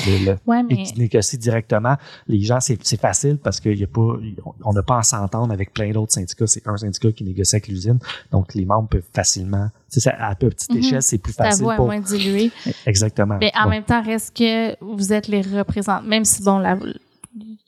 [0.84, 1.96] qui négocie directement.
[2.28, 4.18] Les gens, c'est facile parce qu'il y a pas,
[4.64, 6.46] on n'a pas à s'entendre avec plein d'autres syndicats.
[6.46, 7.98] C'est un syndicat qui négocie avec l'usine,
[8.32, 9.70] donc les membres peuvent facilement.
[9.88, 10.78] Ça, à petite mhm.
[10.78, 11.66] échelle, c'est plus facile.
[11.76, 11.86] pour...
[11.86, 12.52] moins dilué.
[12.86, 13.38] Exactement.
[13.40, 16.62] Mais en même temps, reste que vous êtes les représentants, même si bon,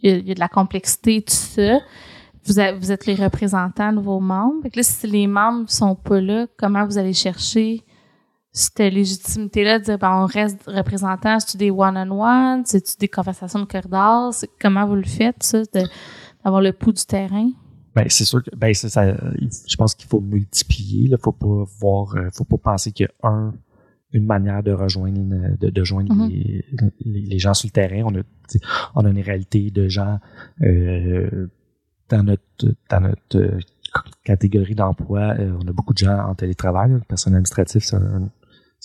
[0.02, 1.80] il y, a de la complexité, tout ça
[2.48, 4.68] vous, êtes les représentants de vos membres?
[4.74, 7.82] Là, si les membres sont pas là, comment vous allez chercher
[8.56, 13.66] cette légitimité-là de dire, ben, on reste représentant, c'est-tu des one-on-one, c'est-tu des conversations de
[13.66, 15.62] corridor, comment vous le faites, ça,
[16.44, 17.52] d'avoir le pouls du terrain?
[17.94, 21.18] Ben, c'est sûr que, ben, ça, je pense qu'il faut multiplier, là.
[21.22, 23.54] Faut pas voir, euh, faut pas penser qu'il y a un,
[24.14, 26.62] une manière de rejoindre, de, de joindre mm-hmm.
[27.06, 28.04] les, les, gens sur le terrain.
[28.06, 28.22] On a,
[28.96, 30.20] on a une réalité de gens,
[30.62, 31.48] euh,
[32.08, 33.60] dans notre, dans notre euh,
[34.24, 36.92] catégorie d'emploi, euh, on a beaucoup de gens en télétravail.
[36.92, 37.98] Le personnel administratif, c'est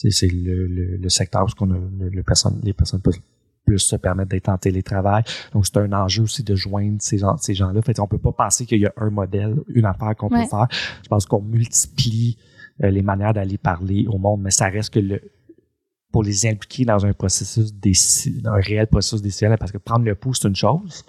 [0.05, 3.21] le, le, le, secteur où on a le, personne, les personnes peuvent
[3.65, 5.23] plus se permettre d'être en télétravail.
[5.53, 7.83] Donc, c'est un enjeu aussi de joindre ces, gens, ces gens-là.
[7.83, 10.67] Fait on peut pas penser qu'il y a un modèle, une affaire qu'on peut faire.
[11.03, 12.39] Je pense qu'on multiplie
[12.83, 15.21] euh, les manières d'aller parler au monde, mais ça reste que le
[16.13, 17.73] pour les impliquer dans un processus
[18.45, 21.05] un réel processus décisionnel, parce que prendre le pouls, c'est une chose,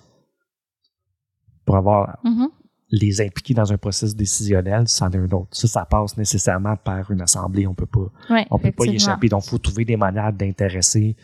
[1.66, 2.50] pour avoir mm-hmm.
[2.92, 5.48] Les impliquer dans un processus décisionnel, c'en est un autre.
[5.52, 7.66] Ça, ça passe nécessairement par une assemblée.
[7.66, 8.12] On peut pas,
[8.50, 9.30] on peut pas y échapper.
[9.30, 11.16] Donc, il faut trouver des manières d'intéresser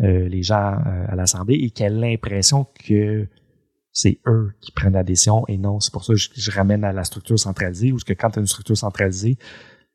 [0.00, 3.26] euh, les gens euh, à l'assemblée et qu'elle ait l'impression que
[3.90, 6.92] c'est eux qui prennent la décision et non, c'est pour ça que je, ramène à
[6.92, 9.38] la structure centralisée ou que quand tu as une structure centralisée,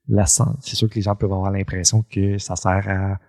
[0.09, 3.19] c'est sûr que les gens peuvent avoir l'impression que ça sert à,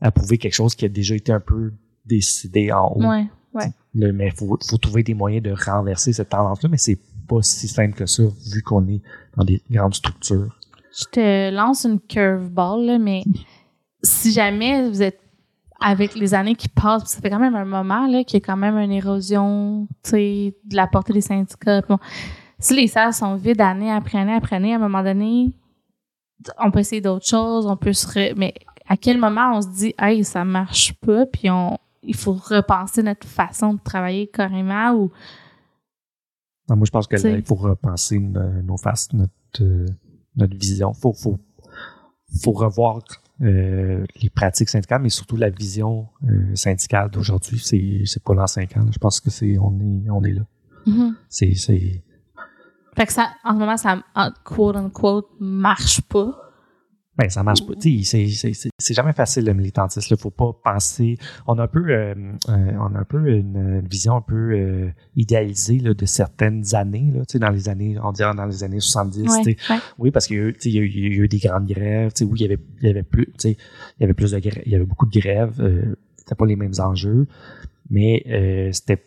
[0.00, 1.74] à prouver quelque chose qui a déjà été un peu
[2.06, 3.04] décidé en haut.
[3.04, 3.26] Ouais.
[3.52, 3.70] Ouais.
[3.94, 7.94] Mais faut, faut, trouver des moyens de renverser cette tendance-là, mais c'est pas si simple
[7.94, 8.22] que ça,
[8.52, 9.00] vu qu'on est
[9.36, 10.58] dans des grandes structures.
[10.96, 13.24] Je te lance une curveball, mais
[14.02, 15.20] si jamais vous êtes
[15.80, 18.56] avec les années qui passent, ça fait quand même un moment qu'il y a quand
[18.56, 21.82] même une érosion de la portée des syndicats.
[22.58, 25.52] si les salles sont vides année après année après année, à un moment donné,
[26.58, 28.34] on peut essayer d'autres choses, on peut se...
[28.34, 28.54] Mais
[28.86, 31.76] à quel moment on se dit «Hey, ça marche pas», puis on,
[32.06, 35.10] il faut repenser notre façon de travailler carrément ou
[36.68, 39.86] moi je pense qu'il faut repenser nos faces, notre euh,
[40.36, 40.92] notre vision.
[40.94, 41.38] Faut faut
[42.42, 43.00] faut revoir
[43.42, 47.58] euh, les pratiques syndicales, mais surtout la vision euh, syndicale d'aujourd'hui.
[47.58, 48.86] C'est pas dans cinq ans.
[48.90, 50.42] Je pense que c'est on est on est là.
[51.28, 52.02] C'est c'est.
[52.96, 54.02] Fait que ça en ce moment ça
[54.44, 56.40] quote unquote marche pas.
[57.16, 57.74] Ben, ça marche pas.
[57.78, 60.14] C'est jamais facile le militantisme.
[60.14, 61.16] Il faut pas penser.
[61.46, 62.14] On a un peu, euh,
[62.48, 67.12] euh, on a un peu une vision un peu euh, idéalisée là, de certaines années.
[67.14, 69.56] Là, dans les années, on dirait dans les années 70.
[69.98, 72.12] Oui, parce qu'il y, a eu, il y a eu des grandes grèves.
[72.22, 73.56] Oui, il y avait, il y avait plus, il
[74.00, 75.60] y avait plus de grèves, il y avait beaucoup de grèves.
[75.60, 77.28] Euh, c'était pas les mêmes enjeux,
[77.90, 78.24] mais
[78.72, 79.04] c'était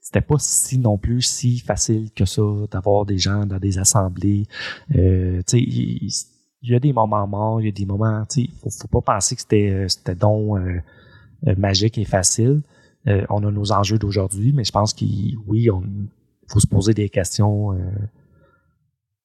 [0.00, 2.42] c'était pas si non plus si facile que ça
[2.72, 4.46] d'avoir des gens dans des assemblées.
[4.96, 5.40] Euh,
[6.62, 9.00] il y a des moments morts, il y a des moments, tu sais, faut, faut
[9.00, 10.80] pas penser que c'était euh, c'était donc euh,
[11.46, 12.62] euh, magique et facile.
[13.06, 15.82] on a nos enjeux d'aujourd'hui, mais je pense qu'il oui, on
[16.48, 17.72] faut se poser des questions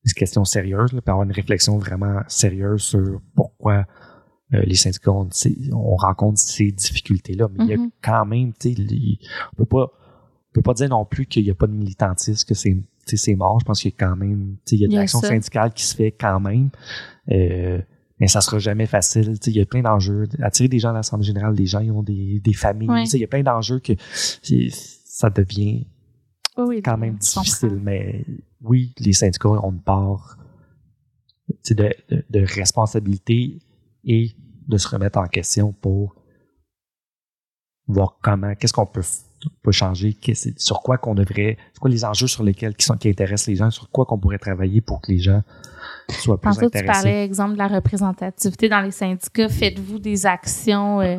[0.05, 3.85] des questions sérieuses, là, puis avoir une réflexion vraiment sérieuse sur pourquoi
[4.51, 5.27] les syndicats on,
[5.73, 7.49] on, rencontre ces difficultés-là.
[7.51, 7.89] Mais il y a mm-hmm.
[8.01, 9.19] quand même, tu sais,
[9.53, 12.47] on peut pas on peut pas dire non plus qu'il n'y a pas de militantisme,
[12.47, 13.59] que c'est c'est mort.
[13.59, 15.95] Je pense qu'il y a quand même, il y a de l'action syndicale qui se
[15.95, 16.69] fait quand même.
[17.31, 17.81] Euh,
[18.19, 19.37] mais ça sera jamais facile.
[19.45, 20.27] Il y a plein d'enjeux.
[20.41, 23.05] Attirer des gens à l'Assemblée générale, des gens ils ont des, des familles.
[23.13, 25.85] Il y a plein d'enjeux que ça devient
[26.55, 27.79] quand même difficile.
[27.81, 28.25] Mais
[28.61, 30.37] oui, les syndicats ont une part
[31.69, 31.93] de,
[32.29, 33.59] de, responsabilité
[34.03, 34.31] et
[34.67, 36.15] de se remettre en question pour
[37.87, 39.03] voir comment, qu'est-ce qu'on peut,
[39.61, 40.17] peut changer,
[40.57, 43.55] sur quoi qu'on devrait, c'est quoi les enjeux sur lesquels qui, sont, qui intéressent les
[43.55, 45.41] gens, sur quoi qu'on pourrait travailler pour que les gens
[46.09, 46.79] soient plus intéressés.
[46.79, 49.49] tu parlais, exemple, de la représentativité dans les syndicats.
[49.49, 51.17] Faites-vous des actions euh,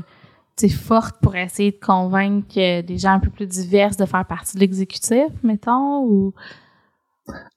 [0.68, 4.56] fortes pour essayer de convaincre euh, des gens un peu plus divers de faire partie
[4.56, 6.34] de l'exécutif, mettons, ou...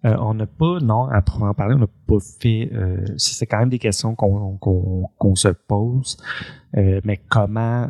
[0.05, 2.69] Euh, on n'a pas, non, à en parler, on n'a pas fait.
[2.73, 6.17] Euh, c'est quand même des questions qu'on se pose,
[6.75, 7.87] euh, mais comment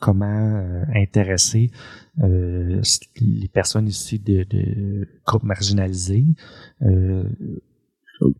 [0.00, 1.70] comment intéresser
[2.18, 6.26] les personnes ici de, groupes marginalisés.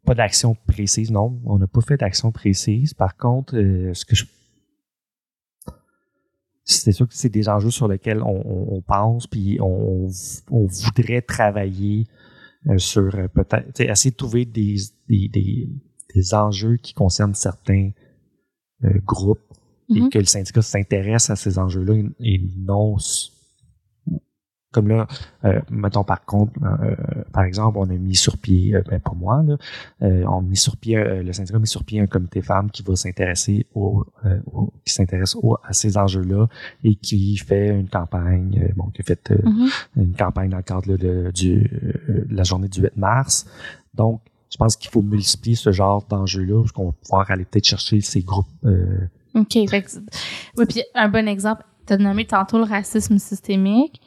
[0.05, 2.95] pas d'action précise, non, on n'a pas fait d'action précise.
[2.95, 4.25] Par contre, ce que je
[6.71, 10.09] c'est sûr que c'est des enjeux sur lesquels on, pense, puis on,
[10.51, 12.07] voudrait travailler
[12.69, 14.77] euh, sur euh, peut-être essayer de trouver des,
[15.09, 17.91] des, enjeux qui concernent certains
[19.91, 20.09] euh, et mm-hmm.
[20.11, 22.97] que le syndicat s'intéresse à ces enjeux-là et non
[24.73, 25.09] comme là,
[25.45, 26.95] euh, mettons par contre, euh,
[27.33, 29.57] par exemple, on a mis sur pied, euh, ben pas moi, là,
[30.03, 32.71] euh, on a mis sur pied, le syndicat a mis sur pied un comité femmes
[32.71, 34.05] qui va s'intéresser au,
[34.85, 36.47] qui s'intéresse à ces enjeux-là
[36.85, 39.71] et qui fait une campagne, bon, qui a fait mm-hmm.
[39.97, 41.69] une campagne dans le cadre de, du,
[42.31, 43.47] la journée du 8 mars.
[43.95, 44.21] Donc,
[44.53, 48.01] je pense qu'il faut multiplier ce genre d'enjeux-là, parce qu'on va pouvoir aller peut-être chercher
[48.01, 48.47] ces groupes.
[49.35, 49.53] OK.
[49.69, 49.85] Fait
[50.57, 54.01] oui, puis un bon exemple, tu as nommé tantôt le racisme systémique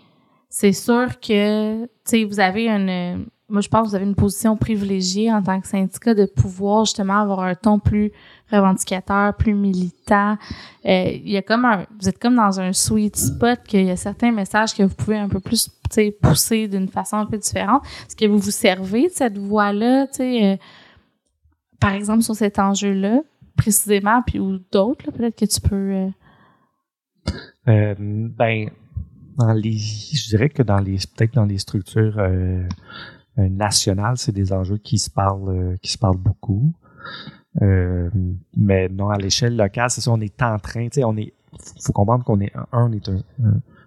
[0.53, 4.13] c'est sûr que, tu sais, vous avez une, moi je pense que vous avez une
[4.13, 8.11] position privilégiée en tant que syndicat de pouvoir justement avoir un ton plus
[8.51, 10.37] revendicateur, plus militant.
[10.85, 13.89] Euh, il y a comme un, vous êtes comme dans un sweet spot qu'il y
[13.89, 17.25] a certains messages que vous pouvez un peu plus, tu sais, pousser d'une façon un
[17.25, 17.81] peu différente.
[18.05, 20.57] Est-ce que vous vous servez de cette voie-là, tu sais, euh,
[21.79, 23.21] par exemple sur cet enjeu-là?
[23.55, 25.75] Précisément, puis ou d'autres, peut-être que tu peux.
[25.75, 26.09] Euh...
[27.67, 28.69] Euh, ben
[29.37, 32.67] dans les, je dirais que dans les, peut-être dans les structures euh,
[33.37, 36.73] nationales, c'est des enjeux qui se parlent, qui se parlent beaucoup.
[37.59, 41.33] mais non, à l'échelle locale, c'est ça, on est en train, tu sais, on est,
[41.81, 43.23] faut comprendre qu'on est, un, on est un,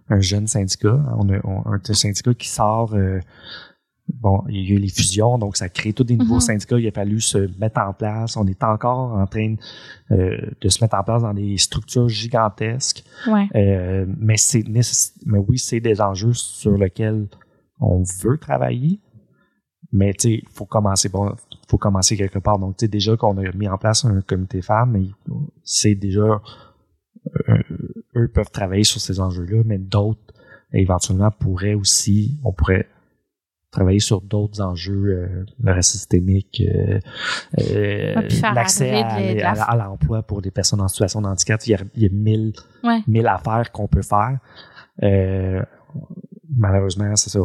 [0.09, 2.97] un, jeune syndicat, on a un syndicat qui sort
[4.09, 6.41] bon, il y a eu les fusions, donc ça crée tous des nouveaux mhm.
[6.41, 6.79] syndicats.
[6.79, 8.37] Il a fallu se mettre en place.
[8.37, 9.57] On est encore en train
[10.11, 13.05] euh, de se mettre en place dans des structures gigantesques.
[13.55, 17.27] Euh, mais c'est mais oui, c'est des enjeux sur lesquels
[17.81, 19.01] on veut travailler.
[19.93, 21.35] Mais tu sais, il faut commencer bon,
[21.69, 22.59] faut commencer quelque part.
[22.59, 25.07] Donc tu sais déjà qu'on a mis en place un comité femmes, mais
[25.63, 26.41] c'est déjà
[27.49, 27.63] euh,
[28.17, 30.21] eux peuvent travailler sur ces enjeux-là, mais d'autres
[30.73, 32.89] éventuellement pourraient aussi, on pourrait
[33.71, 36.99] travailler sur d'autres enjeux, euh, le reste systémique, euh,
[37.59, 38.15] euh,
[38.55, 41.61] l'accès à, l'emploi pour des personnes en situation de handicap.
[41.67, 42.53] Il y a, il y a mille,
[43.07, 44.39] mille affaires qu'on peut faire.
[46.49, 47.41] malheureusement, c'est ça,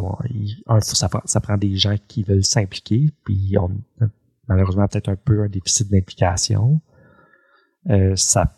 [0.80, 3.70] ça, ça, prend des gens qui veulent s'impliquer, puis on
[4.48, 6.80] malheureusement peut-être un peu un déficit d'implication.
[8.14, 8.54] ça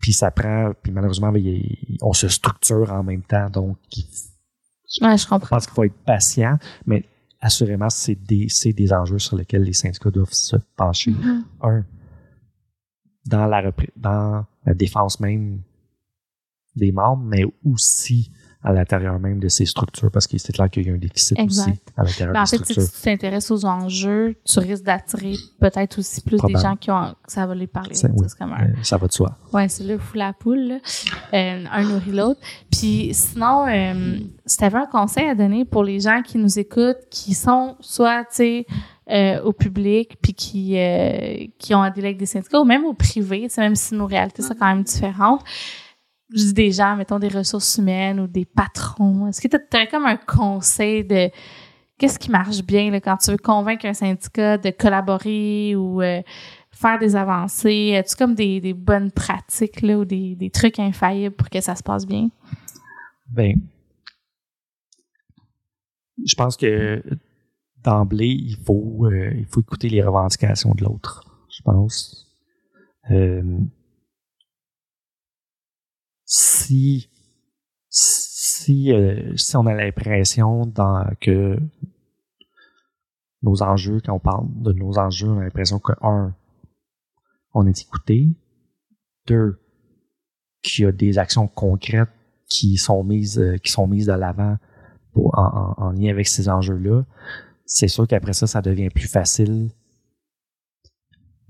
[0.00, 1.32] puis ça prend, puis malheureusement,
[2.02, 3.78] on se structure en même temps, donc
[5.00, 5.48] je comprends.
[5.48, 7.04] pense qu'il faut être patient, mais
[7.40, 11.12] assurément, c'est des, des enjeux sur lesquels les syndicats doivent se pencher.
[11.12, 11.42] Mm-hmm.
[11.62, 11.84] Un,
[13.26, 15.62] dans la, dans la défense même
[16.74, 18.30] des membres, mais aussi
[18.64, 21.38] à l'intérieur même de ces structures parce que c'est clair qu'il y a un déficit
[21.40, 21.60] aussi
[21.96, 22.82] à l'intérieur ben, des structures.
[22.82, 26.76] En fait, si tu t'intéresses aux enjeux, tu risques d'attirer peut-être aussi plus des gens
[26.76, 27.94] qui ont ça va les parler.
[27.94, 28.08] Ça,
[28.38, 28.64] comme un...
[28.64, 29.36] Euh, ça va de soi.
[29.52, 30.78] Ouais, c'est le fou la poule, là.
[31.34, 32.40] Euh, un nourrit l'autre.
[32.70, 36.58] Puis sinon, euh, si tu avais un conseil à donner pour les gens qui nous
[36.58, 38.66] écoutent, qui sont soit, tu sais,
[39.10, 42.94] euh, au public, puis qui, euh, qui ont un délai des syndicats, ou même au
[42.94, 45.42] privé, même si nos réalités sont quand même différentes
[46.34, 49.28] je dis des gens, mettons des ressources humaines ou des patrons.
[49.28, 51.30] Est-ce que tu as, comme un conseil de
[51.98, 56.22] qu'est-ce qui marche bien quand tu veux convaincre un syndicat de collaborer ou euh,
[56.70, 57.94] faire des avancées?
[57.96, 62.28] As-tu comme des, bonnes pratiques ou des, trucs infaillibles pour que ça se passe bien?
[63.30, 63.54] Ben,
[66.24, 67.02] je pense que
[67.82, 72.28] d'emblée, il faut, euh, il faut écouter les revendications de l'autre, je pense.
[73.10, 73.58] Euh,
[76.32, 77.10] si
[77.90, 80.72] si euh, si on a l'impression
[81.20, 81.58] que
[83.42, 86.34] nos enjeux, quand on parle de nos enjeux, on a l'impression que un,
[87.52, 88.28] on est écouté,
[89.26, 89.60] deux,
[90.62, 92.08] qu'il y a des actions concrètes
[92.48, 94.56] qui sont mises euh, qui sont mises de l'avant
[95.14, 97.04] en, en, lien avec ces enjeux-là,
[97.66, 99.70] c'est sûr qu'après ça, ça devient plus facile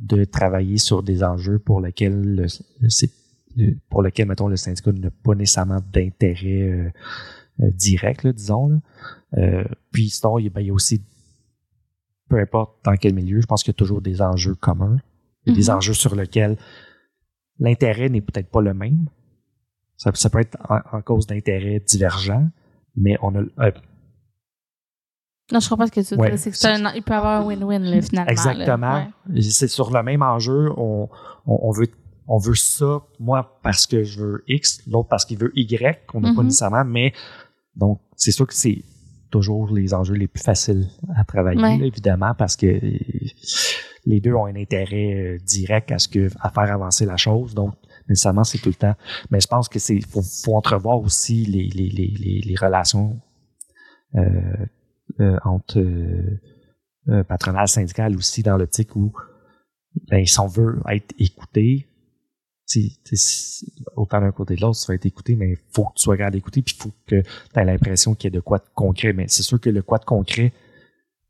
[0.01, 2.47] de travailler sur des enjeux pour lesquels le,
[3.89, 6.91] pour lesquels mettons le syndicat n'a pas nécessairement d'intérêt euh,
[7.61, 8.69] euh, direct, disons.
[9.33, 9.65] Là.
[9.91, 11.03] puis sinon, il, ben, il y a aussi
[12.29, 14.97] peu importe dans quel milieu, je pense qu'il y a toujours des enjeux communs,
[15.45, 15.75] des mm-hmm.
[15.75, 16.57] enjeux sur lesquels
[17.59, 19.09] l'intérêt n'est peut-être pas le même.
[19.97, 22.49] Ça, peut être en, cause d'intérêts divergents,
[22.97, 23.41] mais on a.
[23.59, 23.71] Euh,
[25.53, 26.39] non, je comprends ce que tu dire.
[26.39, 26.51] C'est
[26.97, 28.31] il peut y avoir un win-win, finalement.
[28.31, 29.13] Exactement.
[29.39, 30.71] C'est sur le même enjeu.
[30.77, 31.09] On,
[31.47, 31.89] on, veut,
[32.27, 36.21] on veut ça, moi, parce que je veux X, l'autre parce qu'il veut Y, qu'on
[36.21, 36.45] n'a pas mm-hmm.
[36.45, 37.13] nécessairement, mais
[37.77, 38.83] donc, c'est sûr que c'est
[39.31, 42.81] toujours les enjeux les plus faciles à travailler, évidemment, parce que
[44.05, 47.55] les deux ont un intérêt euh, direct à ce que à faire avancer la chose.
[47.55, 47.75] Donc,
[48.09, 48.95] nécessairement, c'est tout le temps.
[49.31, 53.21] Mais je pense que c'est faut, faut entrevoir aussi les, les, les, les relations
[54.17, 54.67] euh,
[55.21, 59.13] euh, entre euh, patronal syndical aussi dans l'optique où
[60.09, 61.89] ben, si on veut être écouté,
[63.97, 66.17] autant d'un côté de l'autre, tu vas être écouté, mais il faut que tu sois
[66.17, 68.65] capable d'écouter, puis il faut que tu aies l'impression qu'il y a de quoi de
[68.75, 69.13] concret.
[69.13, 70.53] Mais c'est sûr que le quoi de concret,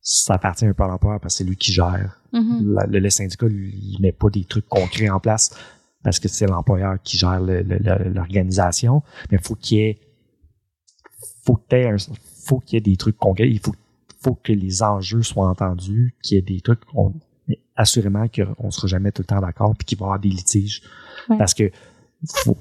[0.00, 2.18] ça appartient un peu à l'employeur parce que c'est lui qui gère.
[2.32, 2.86] Mm-hmm.
[2.88, 5.54] le, syndicat, lui, il met pas des trucs concrets en place
[6.02, 9.02] parce que c'est l'employeur qui gère l'organisation.
[9.30, 10.00] Mais il faut qu'il y ait
[11.44, 11.60] faut
[12.44, 13.48] faut qu'il y ait des trucs concrets.
[13.48, 13.74] Il faut,
[14.20, 16.80] faut que les enjeux soient entendus, qu'il y ait des trucs,
[17.76, 20.28] assurément qu'on ne sera jamais tout le temps d'accord, puis qu'il va y avoir des
[20.28, 20.82] litiges.
[21.28, 21.70] Parce que
[22.26, 22.58] faut,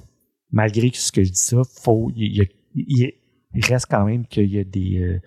[0.51, 2.47] malgré ce que je dis ça, faut, il,
[3.53, 5.19] reste quand même qu'il y a des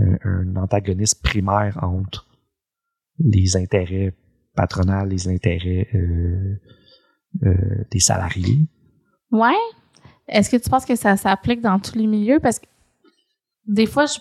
[0.00, 2.26] euh, un, antagonisme primaire entre
[3.18, 4.12] les intérêts
[4.56, 6.60] patronaux, les intérêts euh,
[7.44, 8.66] euh, des salariés.
[9.30, 9.52] Ouais.
[10.26, 12.40] Est-ce que tu penses que ça s'applique dans tous les milieux?
[12.40, 12.66] Parce que
[13.66, 14.18] des fois, je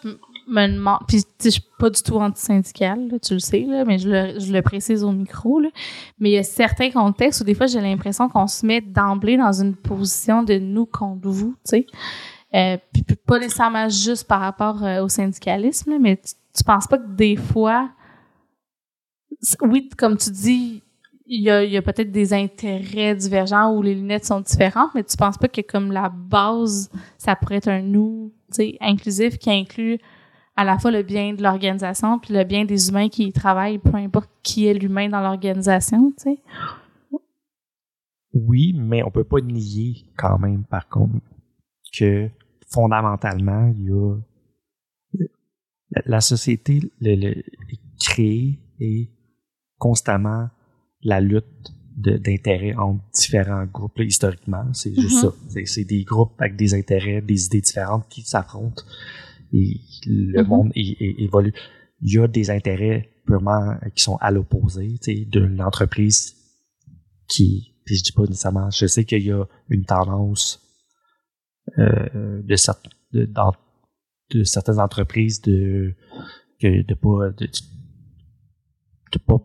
[0.48, 4.10] me demande, puis je suis pas du tout anti-syndical, tu le sais, là, mais je
[4.10, 5.70] le, je le précise au micro, là,
[6.20, 9.38] mais il y a certains contextes où des fois j'ai l'impression qu'on se met d'emblée
[9.38, 11.88] dans une position de nous contre vous, tu sais.
[12.56, 17.00] Euh, puis pas nécessairement juste par rapport euh, au syndicalisme, mais tu, tu penses pas
[17.00, 17.90] que des fois,
[19.62, 20.84] oui, comme tu dis,
[21.26, 25.18] il y a, a peut-être des intérêts divergents où les lunettes sont différentes, mais tu
[25.18, 28.32] penses pas que comme la base, ça pourrait être un nous,
[28.82, 30.00] inclusif qui inclut
[30.56, 33.80] à la fois le bien de l'organisation puis le bien des humains qui y travaillent,
[33.80, 36.40] peu importe qui est l'humain dans l'organisation, tu sais.
[38.34, 41.14] Oui, mais on peut pas nier quand même, par contre,
[41.96, 42.30] que
[42.68, 44.16] fondamentalement, il y a
[46.06, 47.44] la société le, le,
[48.00, 49.12] crée et
[49.78, 50.50] constamment
[51.04, 54.66] la lutte d'intérêts entre différents groupes historiquement.
[54.74, 55.50] C'est juste mm-hmm.
[55.50, 55.60] ça.
[55.66, 58.84] C'est des groupes avec des intérêts, des idées différentes qui s'affrontent
[59.54, 60.48] et le mm-hmm.
[60.48, 61.54] monde évolue.
[62.02, 66.36] Il y a des intérêts purement qui sont à l'opposé d'une entreprise
[67.28, 70.60] qui, puis je dis pas nécessairement, je sais qu'il y a une tendance
[71.80, 72.56] euh, de,
[73.14, 73.30] de,
[74.32, 75.96] de, certaines entreprises de
[76.60, 77.48] que de pas de,
[79.12, 79.38] de pas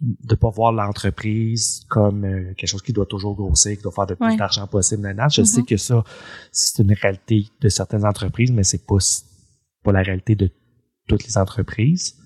[0.00, 4.06] de pas voir l'entreprise comme euh, quelque chose qui doit toujours grossir, qui doit faire
[4.08, 5.14] le plus d'argent possible.
[5.30, 5.64] Je sais mm-hmm.
[5.64, 6.02] que ça,
[6.50, 8.98] c'est une réalité de certaines entreprises, mais c'est pas,
[9.82, 10.50] pas la réalité de
[11.08, 12.18] toutes les entreprises.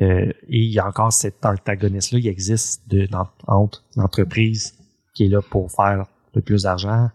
[0.00, 3.08] Euh, et il y a encore cet antagonisme-là, il existe de,
[3.46, 4.74] entre l'entreprise
[5.14, 7.10] qui est là pour faire le plus d'argent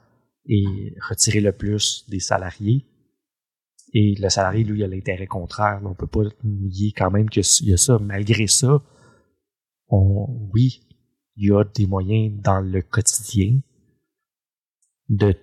[0.46, 2.86] et retirer le plus des salariés.
[3.94, 5.82] Et le salarié, lui, il a l'intérêt contraire.
[5.84, 7.98] On peut pas nier quand même qu'il y a ça.
[8.00, 8.82] Malgré ça,
[9.90, 10.82] oui,
[11.36, 13.60] il y a des moyens dans le quotidien
[15.10, 15.36] de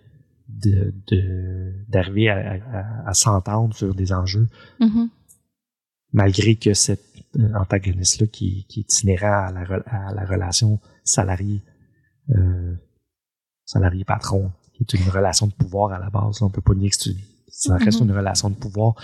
[1.88, 4.48] d'arriver à, s'entendre sur des enjeux,
[4.80, 5.08] mm-hmm.
[6.12, 7.00] malgré que cet
[7.38, 11.62] euh, antagoniste-là qui, qui est inhérent à la, relation salarié
[12.30, 12.74] euh,
[13.64, 16.40] salarié patron, qui est une relation de pouvoir à la base.
[16.42, 16.96] On peut pas nier que
[17.48, 18.04] ça reste mm-hmm.
[18.04, 18.94] une relation de pouvoir,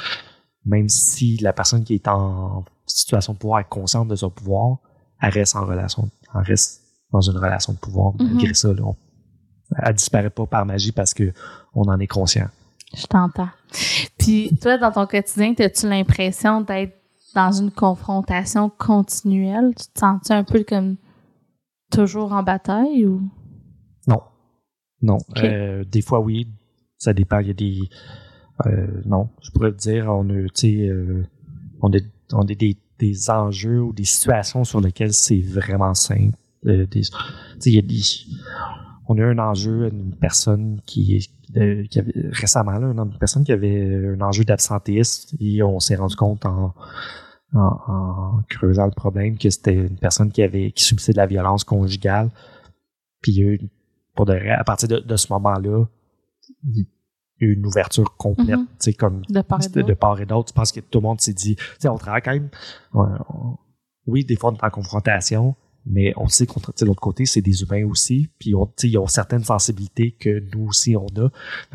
[0.64, 4.78] même si la personne qui est en situation de pouvoir est consciente de son pouvoir,
[5.20, 6.82] elle reste en relation, elle reste
[7.12, 8.14] dans une relation de pouvoir.
[8.18, 8.84] Malgré ça, là,
[9.76, 11.32] elle disparaît pas par magie parce que
[11.74, 12.48] on en est conscient.
[12.94, 13.48] Je t'entends.
[14.18, 16.94] Puis toi, dans ton quotidien, as-tu l'impression d'être
[17.34, 19.74] dans une confrontation continuelle?
[19.76, 20.96] Tu te sens -tu un peu comme
[21.90, 23.22] toujours en bataille ou?
[24.06, 24.22] Non.
[25.00, 25.18] Non.
[25.38, 26.48] Euh, des fois, oui.
[26.98, 27.38] Ça dépend.
[27.40, 27.80] Il y a des.
[28.66, 29.30] Euh, non.
[29.42, 30.32] Je pourrais te dire, on a,
[30.64, 31.24] euh,
[31.80, 31.90] on,
[32.32, 36.36] on est des des enjeux ou des situations sur lesquelles c'est vraiment simple.
[36.66, 37.02] Euh, des,
[37.66, 38.00] y a des,
[39.08, 41.28] on a eu un enjeu, une personne qui,
[41.90, 46.16] qui avait récemment là, une personne qui avait un enjeu d'absentéisme et on s'est rendu
[46.16, 46.74] compte en,
[47.54, 51.64] en, creusant le problème que c'était une personne qui avait qui subissait de la violence
[51.64, 52.30] conjugale.
[53.20, 53.70] Puis
[54.14, 55.84] pour de à partir de, ce moment-là,
[56.64, 56.84] il y a
[57.46, 60.52] eu une ouverture complète, tu sais, comme de part et d'autre.
[60.54, 62.50] Parce que tout le monde s'est dit, tu sais, on travaille quand même.
[64.06, 65.54] oui, des fois on est en confrontation,
[65.84, 69.08] mais on sait qu'on de l'autre côté, c'est des humains aussi, puis on, ils ont
[69.08, 71.28] certaines sensibilités que nous aussi on a.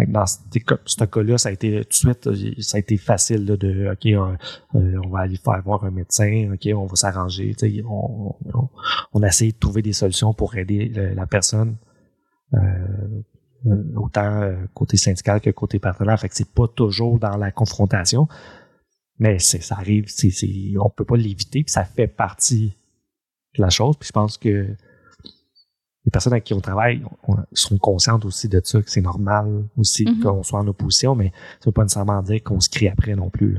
[0.08, 3.92] dans ce cas-là, ça a été tout de suite, euh, ça a été facile de
[3.92, 4.36] OK, euh,
[4.76, 7.56] euh, on va aller faire voir un médecin, OK, on va s'arranger.
[7.86, 8.36] On,
[9.14, 11.76] on, essayé de trouver des solutions pour aider la personne.
[13.96, 16.18] autant côté syndical que côté partenaire.
[16.18, 18.30] Fait que c'est pas toujours dans la confrontation,
[19.20, 20.32] mais ça arrive, c'est,
[20.80, 22.78] on peut pas l'éviter, puis ça fait partie
[23.62, 23.96] la chose.
[23.98, 24.68] Puis je pense que
[26.08, 27.04] les personnes avec qui on travaille
[27.52, 30.22] sont conscientes aussi de ça, que c'est normal aussi mm-hmm.
[30.22, 33.30] qu'on soit en opposition, mais ça veut pas nécessairement dire qu'on se crie après non
[33.30, 33.58] plus.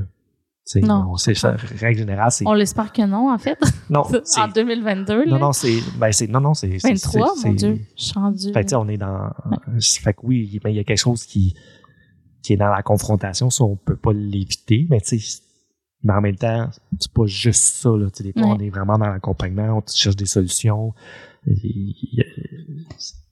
[0.75, 1.15] non.
[1.17, 2.47] C'est ça, règle générale, c'est.
[2.47, 3.59] On l'espère que non, en fait.
[3.91, 4.03] Non.
[4.37, 5.25] en 2022.
[5.25, 5.79] Non, non, c'est.
[5.97, 6.27] Ben, c'est.
[6.27, 6.77] Non, non, c'est.
[6.77, 7.79] 23, mon Dieu.
[7.97, 9.29] Je Fait on est dans.
[9.79, 11.55] Fait que oui, il y a quelque chose qui,
[12.41, 15.41] qui est dans la confrontation, ça, on peut pas l'éviter, mais tu sais,
[16.03, 16.69] mais en même temps,
[16.99, 17.89] c'est pas juste ça.
[17.89, 18.07] Là.
[18.19, 20.93] des fois, on est vraiment dans l'accompagnement, on cherche des solutions.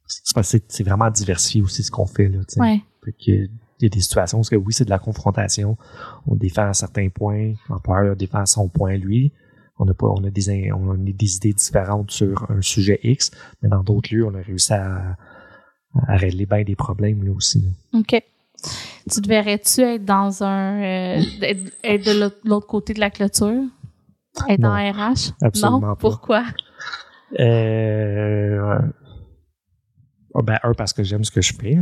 [0.05, 2.27] C'est vraiment diversifié aussi ce qu'on fait.
[2.27, 2.81] Là, ouais.
[3.03, 3.49] fait que,
[3.79, 5.77] il y a des situations où oui, c'est de la confrontation.
[6.25, 9.31] On défend à certains points, l'employeur défend à son point lui.
[9.79, 13.29] On a pas, on a des, on a des idées différentes sur un sujet X,
[13.61, 15.15] mais dans d'autres lieux, on a réussi à,
[16.07, 17.63] à régler bien des problèmes là aussi.
[17.93, 18.21] OK.
[19.11, 20.81] Tu devrais-tu être dans un.
[20.81, 21.21] Euh,
[21.83, 23.63] être, de l'autre côté de la clôture?
[24.49, 25.33] Être en RH?
[25.41, 25.95] Absolument non?
[25.95, 26.43] Pourquoi?
[27.39, 28.79] Euh,
[30.33, 31.77] oh, ben, un, parce que j'aime ce que je fais.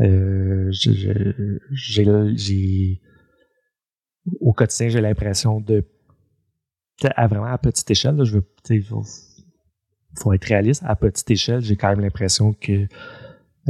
[0.00, 3.00] Euh, j'ai.
[4.40, 5.84] Au quotidien, j'ai l'impression de.
[7.16, 8.82] À vraiment à petite échelle, là, je veux.
[8.88, 9.04] Faut,
[10.18, 10.82] faut être réaliste.
[10.86, 12.86] À petite échelle, j'ai quand même l'impression que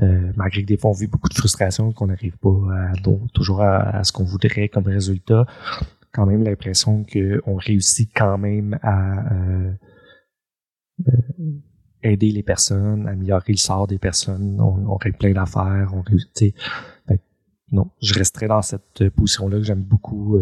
[0.03, 2.93] euh, malgré que des fois on vit beaucoup de frustration, qu'on n'arrive pas
[3.35, 5.47] toujours à, ce qu'on voudrait comme résultat,
[6.13, 9.73] quand même l'impression qu'on réussit quand même à euh,
[11.09, 11.13] euh,
[12.03, 16.55] aider les personnes, améliorer le sort des personnes, on, on règle plein d'affaires, on réussit.
[17.71, 20.41] non, je resterai dans cette position-là que j'aime beaucoup.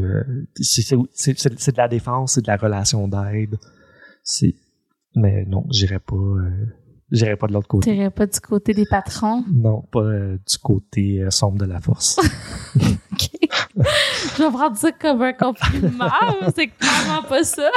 [0.60, 3.58] c'est de la défense, c'est de la relation d'aide.
[5.16, 6.14] Mais non, j'irai pas
[7.10, 7.92] J'irai pas de l'autre côté.
[7.92, 9.42] T'irais pas du côté des patrons?
[9.50, 12.18] Non, pas euh, du côté euh, sombre de la force.
[12.76, 13.30] OK.
[14.36, 16.10] Je vais prendre ça comme un compliment,
[16.54, 17.70] c'est clairement pas ça.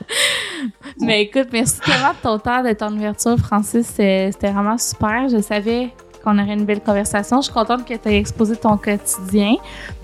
[1.00, 3.86] mais écoute, merci tellement de ton temps, de ton ouverture, Francis.
[3.86, 5.28] C'était vraiment super.
[5.28, 7.40] Je savais qu'on aurait une belle conversation.
[7.40, 9.54] Je suis contente que tu aies exposé ton quotidien.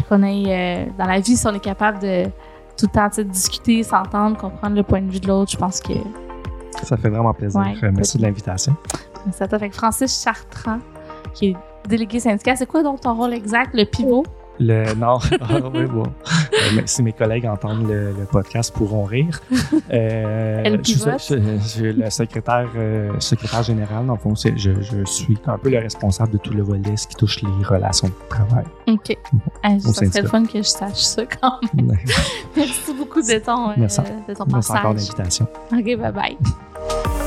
[0.08, 2.24] Qu'on ait, euh, dans la vie, si on est capable de
[2.78, 5.92] tout le temps discuter, s'entendre, comprendre le point de vue de l'autre, je pense que
[6.82, 7.62] ça fait vraiment plaisir.
[7.92, 8.74] Merci de l'invitation.
[9.24, 9.58] Merci à toi.
[9.70, 10.78] Francis Chartrand,
[11.34, 11.56] qui est
[11.88, 12.56] délégué syndical.
[12.56, 14.24] C'est quoi donc ton rôle exact, le pivot?
[14.62, 16.04] Le, non, ah, oui, bon.
[16.04, 19.40] Euh, si mes collègues entendent le, podcast, pourront rire.
[19.92, 24.06] Euh, je, suis le secrétaire, euh, secrétaire général.
[24.06, 27.08] Dans le fond, je, je, suis un peu le responsable de tout le volet ce
[27.08, 28.64] qui touche les relations de travail.
[28.86, 29.16] OK.
[29.64, 31.98] Ah, ça serait le fun que je sache ça quand même.
[32.56, 34.00] Merci beaucoup de ton, Merci.
[34.00, 35.46] Euh, de ton Merci encore l'invitation.
[35.72, 37.21] OK, bye bye.